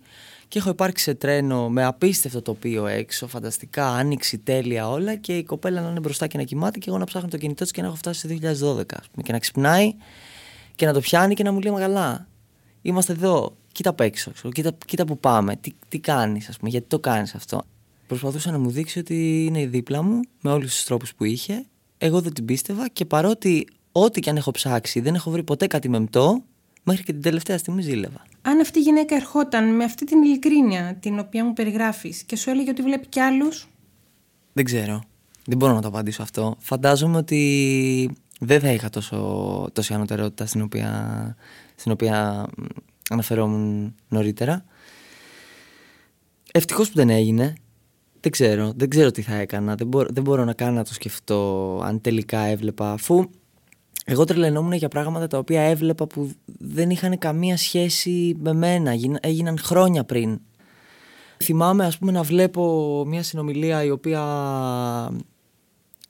και 0.52 0.58
έχω 0.58 0.70
υπάρξει 0.70 1.04
σε 1.04 1.14
τρένο 1.14 1.68
με 1.68 1.84
απίστευτο 1.84 2.42
τοπίο 2.42 2.86
έξω, 2.86 3.26
φανταστικά, 3.26 3.88
άνοιξη, 3.88 4.38
τέλεια 4.38 4.88
όλα 4.88 5.14
και 5.14 5.36
η 5.36 5.44
κοπέλα 5.44 5.80
να 5.80 5.90
είναι 5.90 6.00
μπροστά 6.00 6.26
και 6.26 6.36
να 6.36 6.42
κοιμάται 6.42 6.78
και 6.78 6.84
εγώ 6.88 6.98
να 6.98 7.04
ψάχνω 7.04 7.28
το 7.28 7.36
κινητό 7.36 7.62
της 7.62 7.72
και 7.72 7.80
να 7.80 7.86
έχω 7.86 7.96
φτάσει 7.96 8.38
στο 8.38 8.78
2012 8.78 8.82
και 9.22 9.32
να 9.32 9.38
ξυπνάει 9.38 9.94
και 10.74 10.86
να 10.86 10.92
το 10.92 11.00
πιάνει 11.00 11.34
και 11.34 11.42
να 11.42 11.52
μου 11.52 11.60
λέει 11.60 11.72
Μαγαλά, 11.72 12.28
είμαστε 12.82 13.12
εδώ, 13.12 13.56
κοίτα 13.72 13.90
απ' 13.90 14.00
έξω, 14.00 14.32
κοίτα, 14.52 14.72
κοίτα 14.86 15.04
που 15.04 15.18
πάμε, 15.18 15.56
τι, 15.56 15.70
τι 15.88 15.98
κάνεις 15.98 16.48
ας 16.48 16.56
πούμε, 16.56 16.70
γιατί 16.70 16.86
το 16.88 16.98
κάνεις 16.98 17.34
αυτό. 17.34 17.62
Προσπαθούσα 18.06 18.50
να 18.50 18.58
μου 18.58 18.70
δείξει 18.70 18.98
ότι 18.98 19.44
είναι 19.44 19.60
η 19.60 19.66
δίπλα 19.66 20.02
μου 20.02 20.20
με 20.40 20.50
όλους 20.50 20.74
τους 20.74 20.84
τρόπους 20.84 21.14
που 21.14 21.24
είχε, 21.24 21.64
εγώ 21.98 22.20
δεν 22.20 22.32
την 22.32 22.44
πίστευα 22.44 22.88
και 22.88 23.04
παρότι 23.04 23.66
ό,τι 23.92 24.20
και 24.20 24.30
αν 24.30 24.36
έχω 24.36 24.50
ψάξει 24.50 25.00
δεν 25.00 25.14
έχω 25.14 25.30
βρει 25.30 25.42
ποτέ 25.42 25.66
κάτι 25.66 25.88
μεμτό, 25.88 26.42
μέχρι 26.82 27.02
και 27.02 27.12
την 27.12 27.22
τελευταία 27.22 27.58
στιγμή 27.58 27.82
ζήλευα 27.82 28.22
αν 28.42 28.60
αυτή 28.60 28.78
η 28.78 28.82
γυναίκα 28.82 29.14
ερχόταν 29.14 29.74
με 29.74 29.84
αυτή 29.84 30.04
την 30.04 30.22
ειλικρίνεια 30.22 30.96
την 31.00 31.18
οποία 31.18 31.44
μου 31.44 31.52
περιγράφεις 31.52 32.22
και 32.22 32.36
σου 32.36 32.50
έλεγε 32.50 32.70
ότι 32.70 32.82
βλέπει 32.82 33.06
κι 33.06 33.20
άλλους; 33.20 33.68
Δεν 34.52 34.64
ξέρω. 34.64 35.02
Δεν 35.46 35.58
μπορώ 35.58 35.72
να 35.72 35.80
το 35.80 35.88
απαντήσω 35.88 36.22
αυτό. 36.22 36.56
Φαντάζομαι 36.58 37.16
ότι 37.16 38.10
δεν 38.40 38.60
θα 38.60 38.72
είχα 38.72 38.90
τόσο, 38.90 39.68
τόση 39.72 39.94
ανωτερότητα 39.94 40.46
στην 40.46 40.62
οποία, 40.62 41.36
στην 41.74 41.92
οποία 41.92 42.46
αναφερόμουν 43.10 43.94
νωρίτερα. 44.08 44.64
Ευτυχώς 46.52 46.88
που 46.88 46.94
δεν 46.94 47.10
έγινε. 47.10 47.52
Δεν 48.20 48.30
ξέρω, 48.32 48.72
δεν 48.76 48.88
ξέρω 48.88 49.10
τι 49.10 49.22
θα 49.22 49.34
έκανα. 49.34 49.74
Δεν, 49.74 49.86
μπορώ, 49.86 50.08
δεν 50.12 50.22
μπορώ 50.22 50.44
να 50.44 50.52
κάνω 50.52 50.72
να 50.72 50.84
το 50.84 50.94
σκεφτώ 50.94 51.80
αν 51.84 52.00
τελικά 52.00 52.38
έβλεπα. 52.38 52.92
Αφού 52.92 53.30
εγώ 54.04 54.24
τρελαινόμουν 54.24 54.72
για 54.72 54.88
πράγματα 54.88 55.26
τα 55.26 55.38
οποία 55.38 55.62
έβλεπα 55.62 56.06
που 56.06 56.30
δεν 56.44 56.90
είχαν 56.90 57.18
καμία 57.18 57.56
σχέση 57.56 58.36
με 58.40 58.52
μένα. 58.52 58.92
Έγιναν 59.20 59.58
χρόνια 59.58 60.04
πριν. 60.04 60.40
Θυμάμαι 61.42 61.86
ας 61.86 61.98
πούμε 61.98 62.12
να 62.12 62.22
βλέπω 62.22 63.04
μια 63.06 63.22
συνομιλία 63.22 63.84
η 63.84 63.90
οποία 63.90 64.20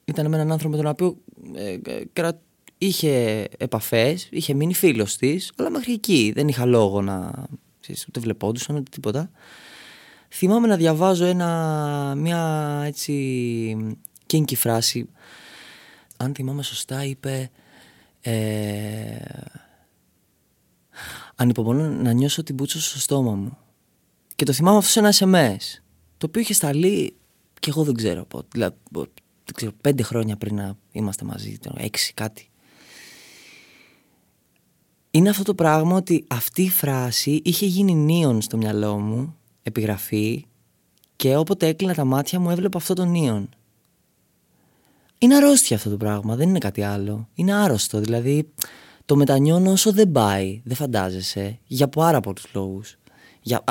ήταν 0.04 0.28
με 0.28 0.36
έναν 0.36 0.52
άνθρωπο 0.52 0.76
με 0.76 0.82
τον 0.82 0.90
οποίο 0.90 1.16
ε, 1.54 1.78
ε 2.12 2.30
είχε 2.78 3.46
επαφές, 3.58 4.28
είχε 4.30 4.54
μείνει 4.54 4.74
φίλος 4.74 5.16
της, 5.16 5.52
αλλά 5.56 5.70
μέχρι 5.70 5.92
εκεί 5.92 6.32
δεν 6.34 6.48
είχα 6.48 6.64
λόγο 6.64 7.02
να... 7.02 7.46
Ξέρεις, 7.80 8.06
ούτε 8.08 8.20
βλεπόντουσαν 8.20 8.76
ούτε 8.76 8.90
τίποτα. 8.90 9.30
Θυμάμαι 10.28 10.66
να 10.66 10.76
διαβάζω 10.76 11.24
ένα, 11.24 12.14
μια 12.16 12.82
έτσι 12.86 13.96
κίνκι 14.26 14.56
φράση. 14.56 15.08
Αν 16.16 16.34
θυμάμαι 16.34 16.62
σωστά 16.62 17.04
είπε 17.04 17.50
ε, 18.22 19.16
Ανυπομονώ 21.34 21.88
να 21.88 22.12
νιώσω 22.12 22.42
την 22.42 22.56
πούτσο 22.56 22.80
στο 22.80 22.98
στόμα 22.98 23.34
μου. 23.34 23.58
Και 24.36 24.44
το 24.44 24.52
θυμάμαι 24.52 24.76
αυτό 24.76 24.90
σε 24.90 24.98
ένα 24.98 25.12
SMS. 25.12 25.82
Το 26.18 26.26
οποίο 26.26 26.40
είχε 26.40 26.54
σταλεί 26.54 27.16
και 27.60 27.70
εγώ 27.70 27.84
δεν 27.84 27.94
ξέρω 27.94 28.24
πότε. 28.24 28.46
Δηλαδή, 28.52 28.74
δεν 29.44 29.54
ξέρω, 29.54 29.72
πέντε 29.80 30.02
χρόνια 30.02 30.36
πριν 30.36 30.54
να 30.54 30.76
είμαστε 30.92 31.24
μαζί, 31.24 31.58
έξι 31.76 32.14
κάτι. 32.14 32.50
Είναι 35.10 35.28
αυτό 35.28 35.42
το 35.42 35.54
πράγμα 35.54 35.96
ότι 35.96 36.24
αυτή 36.28 36.62
η 36.62 36.70
φράση 36.70 37.40
είχε 37.44 37.66
γίνει 37.66 37.94
νίον 37.94 38.40
στο 38.40 38.56
μυαλό 38.56 38.98
μου, 38.98 39.36
επιγραφή, 39.62 40.46
και 41.16 41.36
όποτε 41.36 41.66
έκλεινα 41.66 41.94
τα 41.94 42.04
μάτια 42.04 42.40
μου 42.40 42.50
έβλεπα 42.50 42.78
αυτό 42.78 42.94
το 42.94 43.04
νίον. 43.04 43.48
Είναι 45.22 45.36
αρρώστια 45.36 45.76
αυτό 45.76 45.90
το 45.90 45.96
πράγμα, 45.96 46.36
δεν 46.36 46.48
είναι 46.48 46.58
κάτι 46.58 46.82
άλλο. 46.82 47.28
Είναι 47.34 47.54
άρρωστο, 47.54 48.00
δηλαδή 48.00 48.48
το 49.04 49.16
μετανιώνω 49.16 49.70
όσο 49.70 49.92
δεν 49.92 50.12
πάει, 50.12 50.60
δεν 50.64 50.76
φαντάζεσαι, 50.76 51.58
για 51.66 51.88
πάρα 51.88 52.20
πολλούς 52.20 52.46
λόγους. 52.52 52.96
Για, 53.42 53.64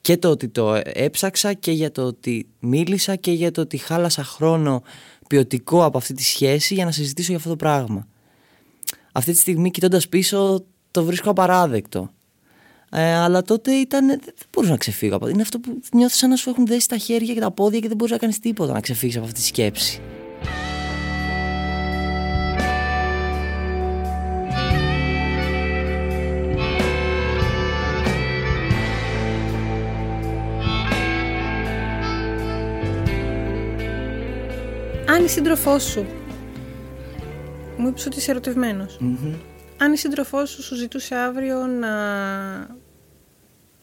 και 0.00 0.16
το 0.16 0.28
ότι 0.30 0.48
το 0.48 0.80
έψαξα 0.84 1.52
και 1.52 1.72
για 1.72 1.92
το 1.92 2.02
ότι 2.02 2.48
μίλησα 2.58 3.16
και 3.16 3.32
για 3.32 3.50
το 3.50 3.60
ότι 3.60 3.76
χάλασα 3.76 4.24
χρόνο 4.24 4.82
ποιοτικό 5.28 5.84
από 5.84 5.98
αυτή 5.98 6.14
τη 6.14 6.22
σχέση 6.22 6.74
για 6.74 6.84
να 6.84 6.90
συζητήσω 6.90 7.28
για 7.28 7.36
αυτό 7.36 7.48
το 7.48 7.56
πράγμα. 7.56 8.06
Αυτή 9.12 9.32
τη 9.32 9.38
στιγμή 9.38 9.70
κοιτώντας 9.70 10.08
πίσω 10.08 10.64
το 10.90 11.04
βρίσκω 11.04 11.30
απαράδεκτο. 11.30 12.10
Ε, 12.90 13.14
αλλά 13.14 13.42
τότε 13.42 13.72
ήταν, 13.72 14.06
δεν 14.06 14.20
μπορούσα 14.52 14.72
να 14.72 14.78
ξεφύγω 14.78 15.16
από 15.16 15.28
Είναι 15.28 15.42
αυτό 15.42 15.58
που 15.58 15.80
νιώθω 15.92 16.16
σαν 16.16 16.30
να 16.30 16.36
σου 16.36 16.50
έχουν 16.50 16.66
δέσει 16.66 16.88
τα 16.88 16.96
χέρια 16.96 17.34
και 17.34 17.40
τα 17.40 17.50
πόδια 17.50 17.80
και 17.80 17.88
δεν 17.88 17.96
μπορείς 17.96 18.12
να 18.12 18.18
κάνεις 18.18 18.38
τίποτα 18.38 18.72
να 18.72 18.80
ξεφύγεις 18.80 19.16
από 19.16 19.24
αυτή 19.24 19.40
τη 19.40 19.46
σκέψη. 19.46 20.00
Αν 35.10 35.24
η 35.24 35.28
σύντροφός 35.28 35.82
σου 35.82 36.06
μου 37.76 37.88
είπες 37.88 38.06
ότι 38.06 38.16
είσαι 38.18 38.40
Αν 39.78 39.92
η 39.92 39.96
σύντροφός 39.96 40.50
σου 40.50 40.62
σου 40.62 40.74
ζητούσε 40.74 41.14
αύριο 41.14 41.66
να 41.66 41.90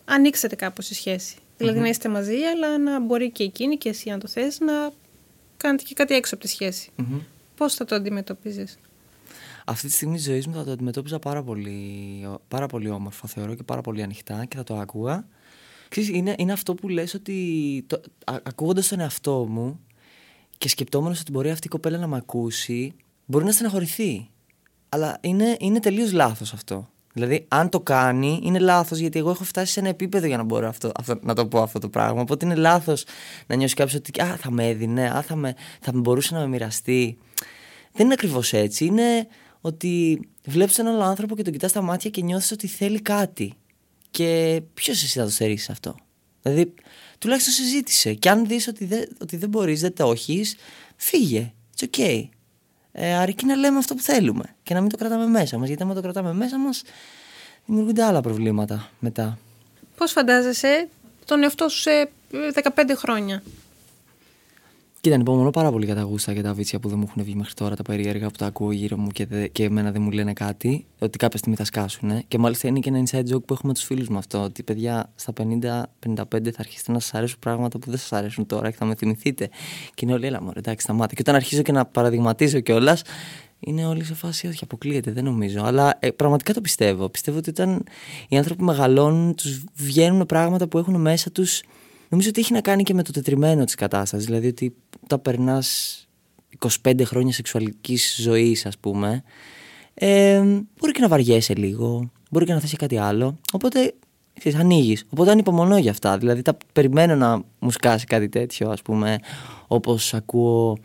ανοίξετε 0.06 0.56
κάπως 0.56 0.90
η 0.90 0.94
σχέση. 0.94 1.36
Δηλαδή 1.58 1.80
να 1.80 1.88
είστε 1.88 2.10
μαζί, 2.10 2.36
αλλά 2.36 2.78
να 2.78 3.00
μπορεί 3.00 3.32
και 3.32 3.44
εκείνη 3.44 3.78
και 3.78 3.90
εσύ, 3.90 4.10
αν 4.10 4.20
το 4.20 4.28
θες, 4.28 4.60
να 4.60 4.92
κάνετε 5.58 5.84
και 5.84 5.94
κάτι 5.94 6.14
έξω 6.16 6.36
από 6.36 6.44
τη 6.44 6.50
σχέση. 6.50 6.92
Mm-hmm. 6.98 7.20
Πώς 7.56 7.74
θα 7.74 7.86
το 7.86 7.96
αντιμετωπίζεις; 7.96 8.78
Αυτή 9.66 9.88
τη 9.88 9.94
στιγμή 9.94 10.16
τη 10.16 10.22
ζωή 10.22 10.44
μου 10.48 10.54
θα 10.54 10.64
το 10.64 10.72
αντιμετώπιζα 10.72 11.20
πάρα 11.20 11.44
πολύ, 11.44 11.80
πάρα 12.48 12.68
πολύ 12.68 12.90
όμορφα, 12.90 13.28
θεωρώ 13.28 13.56
και 13.56 13.64
πάρα 13.64 13.82
πολύ 13.82 14.02
ανοιχτά 14.02 14.46
και 14.46 14.58
θα 14.58 14.64
το 14.64 14.76
άκουγα. 14.78 15.28
Ξέρεις, 15.90 16.10
είναι, 16.10 16.36
είναι 16.38 16.52
αυτό 16.52 16.74
που 16.74 16.90
λες 16.90 17.14
ότι 17.14 17.84
το, 17.88 18.02
ακούγοντας 18.44 18.88
τον 18.88 19.00
εαυτό 19.00 19.46
μου 19.50 19.87
και 20.58 20.70
σκεπτόμενος 20.70 21.20
ότι 21.20 21.32
μπορεί 21.32 21.50
αυτή 21.50 21.68
η 21.68 21.70
κοπέλα 21.70 21.98
να 21.98 22.08
με 22.08 22.18
ακούσει, 22.18 22.94
μπορεί 23.26 23.46
να 23.46 23.52
στεναχωρηθεί. 23.52 24.30
Αλλά 24.90 25.18
είναι, 25.22 25.58
είναι 25.60 25.80
τελείως 25.80 26.12
λάθος 26.12 26.54
αυτό. 26.54 26.90
Δηλαδή, 27.14 27.46
αν 27.48 27.70
το 27.70 27.80
κάνει, 27.80 28.40
είναι 28.44 28.60
λάθος 28.60 28.98
γιατί 28.98 29.20
εγώ 29.20 29.30
έχω 29.30 29.44
φτάσει 29.44 29.72
σε 29.72 29.80
ένα 29.80 29.90
επίπεδο 29.90 30.28
για 30.28 30.38
να 30.38 30.44
μπορώ 30.44 30.68
αυτό, 30.68 30.92
αυτό, 31.00 31.20
να 31.22 31.34
το 31.34 31.48
πω 31.48 31.62
αυτό 31.62 31.80
το 31.80 31.90
πράγμα. 31.90 32.22
Οπότε 32.22 32.46
είναι 32.46 32.56
λάθος 32.56 33.04
να 33.48 33.56
νιώσει 33.56 33.76
κάποιος 33.76 33.96
ότι 33.96 34.22
α, 34.22 34.38
θα 34.38 34.52
με 34.52 34.68
έδινε, 34.68 35.10
α, 35.10 35.22
θα, 35.22 35.36
με, 35.36 35.56
θα 35.82 35.94
με 35.94 36.00
μπορούσε 36.00 36.34
να 36.34 36.40
με 36.40 36.48
μοιραστεί. 36.48 37.18
Δεν 37.92 38.06
είναι 38.06 38.14
ακριβώς 38.14 38.54
έτσι. 38.54 38.86
Είναι 38.86 39.28
ότι 39.62 40.20
βλέπεις 40.46 40.78
έναν 40.78 40.94
άλλο 40.94 41.04
άνθρωπο 41.04 41.36
και 41.36 41.42
τον 41.44 41.54
κοιτάς 41.54 41.70
στα 41.70 41.82
μάτια 41.82 42.10
και 42.10 42.22
νιώθεις 42.22 42.52
ότι 42.52 42.68
θέλει 42.68 43.02
κάτι. 43.02 43.54
Και 44.12 44.62
ποιος 44.74 45.04
εσύ 45.04 45.20
θα 45.20 45.24
το 45.26 45.30
στερήσεις 45.30 45.70
αυτό; 45.70 45.96
Δηλαδή, 46.50 46.74
τουλάχιστον 47.20 47.54
συζήτησε. 47.54 48.14
Και 48.14 48.30
αν 48.30 48.46
δεις 48.46 48.68
ότι, 48.68 48.86
δεν, 48.86 49.08
ότι 49.22 49.38
δεν 49.38 49.50
μπορείς, 49.50 49.82
δεν 49.82 49.94
το 49.94 50.12
έχει, 50.12 50.46
φύγε. 50.96 51.54
It's 51.78 51.86
okay. 51.92 52.30
Ε, 52.92 53.14
αρκεί 53.14 53.46
να 53.46 53.56
λέμε 53.56 53.78
αυτό 53.78 53.96
που 53.96 54.02
θέλουμε 54.02 54.56
και 54.64 54.74
να 54.74 54.82
μην 54.82 54.90
το 54.90 54.98
κρατάμε 54.98 55.28
μέσα 55.28 55.58
μας. 55.58 55.68
Γιατί 55.68 55.84
αν 55.84 55.94
το 55.94 56.02
κρατάμε 56.02 56.34
μέσα 56.34 56.60
μας, 56.60 56.84
δημιουργούνται 57.66 58.04
άλλα 58.04 58.22
προβλήματα 58.22 58.90
μετά. 59.00 59.38
Πώς 59.98 60.12
φαντάζεσαι 60.12 60.88
τον 61.26 61.44
εαυτό 61.44 61.70
σου 61.70 61.80
σε 61.80 62.10
15 62.32 62.70
χρόνια; 62.96 63.44
Κοίτα, 65.08 65.20
ανυπομονώ 65.20 65.50
πάρα 65.50 65.72
πολύ 65.72 65.86
για 65.86 65.96
τα 65.96 66.02
γούστα 66.02 66.34
και 66.34 66.42
τα 66.42 66.54
βίτσια 66.54 66.80
που 66.80 66.90
δεν 66.90 66.98
μου 66.98 67.06
έχουν 67.10 67.24
βγει 67.24 67.36
μέχρι 67.36 67.54
τώρα, 67.54 67.76
τα 67.76 67.84
περίεργα 67.84 68.28
που 68.28 68.38
τα 68.38 68.46
ακούω 68.46 68.72
γύρω 68.72 68.98
μου 68.98 69.08
και, 69.08 69.26
δε, 69.26 69.48
και 69.48 69.64
εμένα 69.64 69.92
δεν 69.92 70.02
μου 70.02 70.12
λένε 70.12 70.34
κάτι, 70.34 70.86
ότι 71.00 71.18
κάποια 71.18 71.38
στιγμή 71.38 71.58
θα 71.58 71.66
σκάσουν. 71.66 72.24
Και 72.28 72.38
μάλιστα 72.38 72.68
είναι 72.68 72.80
και 72.80 72.90
ένα 72.90 73.04
inside 73.06 73.34
joke 73.34 73.44
που 73.46 73.54
έχουμε 73.54 73.74
τους 73.74 73.84
φίλους 73.84 74.08
μου 74.08 74.18
αυτό, 74.18 74.44
ότι 74.44 74.64
παιδιά 74.64 75.12
στα 75.16 75.34
50-55 75.38 75.54
θα 75.60 76.58
αρχίσετε 76.58 76.92
να 76.92 77.00
σας 77.00 77.14
αρέσουν 77.14 77.40
πράγματα 77.40 77.80
που 77.80 77.90
δεν 77.90 78.00
σας 78.00 78.14
αρέσουν 78.14 78.46
τώρα 78.46 78.70
και 78.70 78.76
θα 78.76 78.86
με 78.86 78.96
θυμηθείτε. 78.96 79.50
Και 79.94 80.06
είναι 80.06 80.14
όλοι, 80.14 80.26
έλα 80.26 80.42
μου, 80.42 80.52
εντάξει, 80.56 80.84
σταμάτα. 80.84 81.14
Και 81.14 81.22
όταν 81.22 81.36
αρχίζω 81.36 81.62
και 81.62 81.72
να 81.72 81.86
παραδειγματίζω 81.86 82.60
κιόλας, 82.60 83.02
είναι 83.60 83.86
όλοι 83.86 84.04
σε 84.04 84.14
φάση, 84.14 84.48
όχι, 84.48 84.60
αποκλείεται, 84.64 85.12
δεν 85.12 85.24
νομίζω. 85.24 85.62
Αλλά 85.64 85.98
ε, 86.00 86.12
πραγματικά 86.12 86.54
το 86.54 86.62
πιστεύω. 86.62 87.10
Πιστεύω 87.10 87.38
ότι 87.38 87.50
όταν 87.50 87.84
οι 88.28 88.38
άνθρωποι 88.38 88.64
μεγαλώνουν, 88.64 89.36
τους 89.36 89.64
βγαίνουν 89.74 90.26
πράγματα 90.26 90.68
που 90.68 90.78
έχουν 90.78 91.02
μέσα 91.02 91.32
τους 91.32 91.62
Νομίζω 92.10 92.30
ότι 92.30 92.40
έχει 92.40 92.54
να 92.54 92.62
κάνει 92.62 92.84
και 92.84 92.94
με 92.94 93.04
το 93.04 93.12
τετριμένο 93.12 93.64
της 93.64 93.76
κατάστασης. 93.76 94.26
Δηλαδή 94.26 94.48
ότι 94.48 94.76
όταν 95.04 95.22
περνάς 95.22 95.98
25 96.84 97.02
χρόνια 97.04 97.34
σεξουαλικής 97.34 98.18
ζωής, 98.22 98.66
ας 98.66 98.78
πούμε, 98.78 99.24
ε, 99.94 100.42
μπορεί 100.80 100.92
και 100.92 101.02
να 101.02 101.08
βαριέσαι 101.08 101.56
λίγο, 101.56 102.12
μπορεί 102.32 102.46
και 102.46 102.54
να 102.54 102.60
θέσει 102.60 102.76
κάτι 102.76 102.98
άλλο. 102.98 103.38
Οπότε 103.54 103.94
ξέρεις, 104.40 104.60
ανοίγεις. 104.60 105.06
Οπότε 105.10 105.32
ανυπομονώ 105.32 105.78
για 105.78 105.92
αυτά. 105.92 106.18
Δηλαδή 106.18 106.42
τα 106.42 106.58
περιμένω 106.74 107.16
να 107.16 107.44
μου 107.60 107.72
σκάσει 107.72 108.06
κάτι 108.06 108.30
τέτοιο, 108.30 108.70
ας 108.70 108.82
πούμε, 108.82 109.18
όπως 109.68 110.14
ακούω 110.14 110.78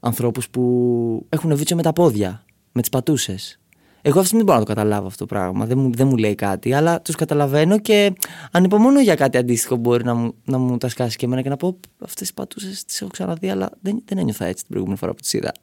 ανθρώπους 0.00 0.48
που 0.48 1.26
έχουν 1.28 1.56
βίτσιο 1.56 1.76
με 1.76 1.82
τα 1.82 1.92
πόδια, 1.92 2.44
με 2.72 2.80
τις 2.80 2.90
πατούσες. 2.90 3.60
Εγώ 4.04 4.20
αυτή 4.20 4.36
δεν 4.36 4.44
μπορώ 4.44 4.58
να 4.58 4.64
το 4.64 4.74
καταλάβω 4.74 5.06
αυτό 5.06 5.18
το 5.18 5.26
πράγμα. 5.26 5.66
Δεν 5.66 5.78
μου, 5.78 5.92
δεν 5.94 6.06
μου 6.06 6.16
λέει 6.16 6.34
κάτι, 6.34 6.72
αλλά 6.72 7.00
τους 7.00 7.14
καταλαβαίνω 7.14 7.78
και 7.78 8.12
ανυπομονώ 8.50 9.00
για 9.00 9.14
κάτι 9.14 9.38
αντίστοιχο 9.38 9.76
μπορεί 9.76 10.04
να 10.04 10.14
μου, 10.14 10.34
να 10.44 10.58
μου 10.58 10.78
τα 10.78 10.88
σκάσει 10.88 11.16
και 11.16 11.24
εμένα 11.24 11.42
και 11.42 11.48
να 11.48 11.56
πω 11.56 11.78
αυτές 11.98 12.28
τι 12.28 12.34
πατούσες 12.34 12.84
τις 12.84 13.00
έχω 13.00 13.10
ξαναδεί, 13.10 13.48
αλλά 13.48 13.70
δεν, 13.80 14.02
δεν 14.04 14.18
ένιωθα 14.18 14.44
έτσι 14.44 14.62
την 14.62 14.66
προηγούμενη 14.68 14.98
φορά 14.98 15.12
που 15.12 15.20
τις 15.20 15.32
είδα. 15.32 15.52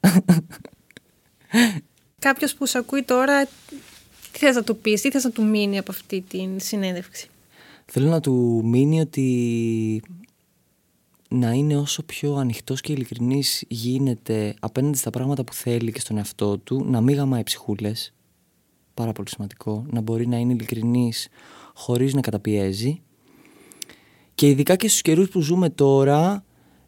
Κάποιος 2.18 2.54
που 2.54 2.66
σε 2.66 2.78
ακούει 2.78 3.02
τώρα, 3.02 3.44
τι 4.32 4.38
θες 4.38 4.54
να 4.54 4.62
του 4.62 4.76
πεις, 4.76 5.00
τι 5.00 5.10
θες 5.10 5.24
να 5.24 5.30
του 5.30 5.44
μείνει 5.44 5.78
από 5.78 5.92
αυτή 5.92 6.24
την 6.28 6.60
συνέντευξη; 6.60 7.28
Θέλω 7.84 8.08
να 8.08 8.20
του 8.20 8.62
μείνει 8.64 9.00
ότι 9.00 10.02
να 11.28 11.50
είναι 11.50 11.76
όσο 11.76 12.02
πιο 12.02 12.34
ανοιχτός 12.34 12.80
και 12.80 12.92
ειλικρινής 12.92 13.64
γίνεται 13.68 14.54
απέναντι 14.60 14.98
στα 14.98 15.10
πράγματα 15.10 15.44
που 15.44 15.54
θέλει 15.54 15.92
και 15.92 16.00
στον 16.00 16.16
εαυτό 16.16 16.58
του, 16.58 16.84
να 16.84 17.00
μην 17.00 17.16
γαμάει 17.16 17.42
ψυχούλες, 17.42 18.12
πάρα 19.00 19.12
πολύ 19.12 19.28
σημαντικό, 19.28 19.84
να 19.90 20.00
μπορεί 20.00 20.26
να 20.26 20.36
είναι 20.36 20.52
ειλικρινής 20.52 21.28
χωρίς 21.74 22.14
να 22.14 22.20
καταπιέζει 22.20 23.02
και 24.34 24.48
ειδικά 24.48 24.76
και 24.76 24.88
στους 24.88 25.02
καιρούς 25.02 25.28
που 25.28 25.40
ζούμε 25.40 25.70
τώρα 25.70 26.44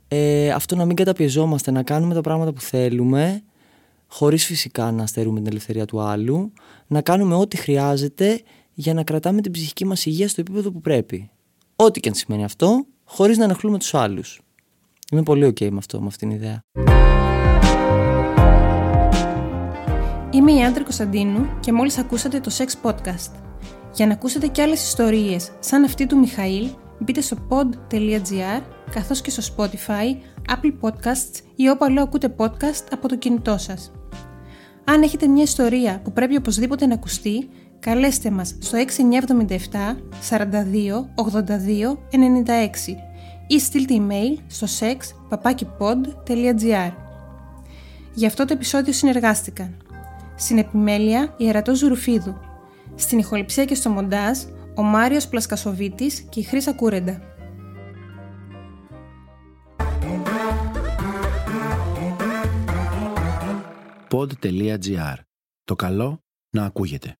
ε, 0.09 0.51
αυτό 0.51 0.77
να 0.77 0.85
μην 0.85 0.96
καταπιεζόμαστε, 0.96 1.70
να 1.70 1.83
κάνουμε 1.83 2.14
τα 2.14 2.20
πράγματα 2.20 2.53
που 2.53 2.61
θέλουμε 2.61 3.42
χωρίς 4.07 4.44
φυσικά 4.44 4.90
να 4.90 5.07
στερούμε 5.07 5.38
την 5.38 5.48
ελευθερία 5.48 5.85
του 5.85 6.01
άλλου 6.01 6.53
να 6.87 7.01
κάνουμε 7.01 7.35
ό,τι 7.35 7.57
χρειάζεται 7.57 8.40
για 8.75 8.94
να 8.94 9.03
κρατάμε 9.05 9.40
την 9.40 9.53
ψυχική 9.53 9.85
μας 9.85 10.07
υγεία 10.07 10.29
στο 10.29 10.40
επίπεδο 10.40 10.70
που 10.70 10.81
πρέπει. 10.81 11.31
Ό,τι 11.77 12.01
και 12.01 12.09
αν 12.09 12.14
σημαίνει 12.14 12.44
αυτό, 12.44 12.87
χωρίς 13.05 13.38
να 13.38 13.44
ενοχλούμε 13.44 13.79
τους 13.79 13.94
άλλους. 13.94 14.40
Είμαι 15.12 15.22
πολύ 15.22 15.46
ok 15.46 15.70
με 15.70 15.79
αυτό, 15.79 16.01
με 16.01 16.07
αυτήν 16.07 16.29
την 16.29 16.37
ιδέα. 16.37 16.61
Είμαι 20.33 20.53
η 20.53 20.64
Άντρη 20.64 20.83
Κωνσταντίνου 20.83 21.47
και 21.61 21.73
μόλις 21.73 21.99
ακούσατε 21.99 22.40
το 22.40 22.51
Sex 22.59 22.66
Podcast. 22.83 23.33
Για 23.95 24.07
να 24.07 24.12
ακούσετε 24.12 24.47
και 24.47 24.62
άλλες 24.62 24.83
ιστορίες 24.83 25.51
σαν 25.61 25.85
αυτή 25.85 26.07
του 26.07 26.18
Μιχαήλ, 26.18 26.68
μπείτε 26.99 27.21
στο 27.21 27.37
pod.gr 27.49 28.62
καθώς 28.90 29.21
και 29.21 29.31
στο 29.31 29.55
Spotify, 29.57 30.16
Apple 30.49 30.73
Podcasts 30.81 31.40
ή 31.57 31.68
όπου 31.68 31.85
αλλού 31.85 32.01
ακούτε 32.01 32.35
podcast 32.37 32.85
από 32.92 33.09
το 33.09 33.16
κινητό 33.16 33.59
σας. 33.59 33.92
Αν 34.85 35.03
έχετε 35.03 35.27
μια 35.27 35.42
ιστορία 35.42 36.01
που 36.05 36.12
πρέπει 36.12 36.37
οπωσδήποτε 36.37 36.87
να 36.87 36.95
ακουστεί, 36.95 37.49
καλέστε 37.79 38.31
μας 38.31 38.57
στο 38.59 38.79
6977 38.79 38.83
42 40.31 41.07
82 41.14 41.99
96 42.11 42.16
ή 43.47 43.61
στείλτε 43.61 43.95
email 43.99 44.37
στο 44.47 44.66
sex.papakipod.gr 44.81 46.92
Για 48.14 48.29
αυτό 48.29 48.45
το 48.45 48.53
επεισόδιο 48.53 48.92
συνεργάστηκαν 48.92 49.82
Στην 50.42 50.59
επιμέλεια 50.59 51.35
η 51.37 51.48
Ερατός 51.48 51.78
Ζουρουφίδου 51.78 52.37
Στην 52.94 53.18
ηχοληψία 53.18 53.64
και 53.64 53.74
στο 53.74 53.90
μοντάζ 53.90 54.38
ο 54.74 54.83
Μάριος 54.83 55.28
Πλασκασοβίτης 55.28 56.20
και 56.20 56.40
η 56.40 56.42
Χρύσα 56.42 56.72
Κούρεντα 56.72 57.20
pod.gr. 64.11 65.16
Το 65.64 65.76
καλό 65.76 66.24
να 66.50 66.64
ακούγεται. 66.64 67.16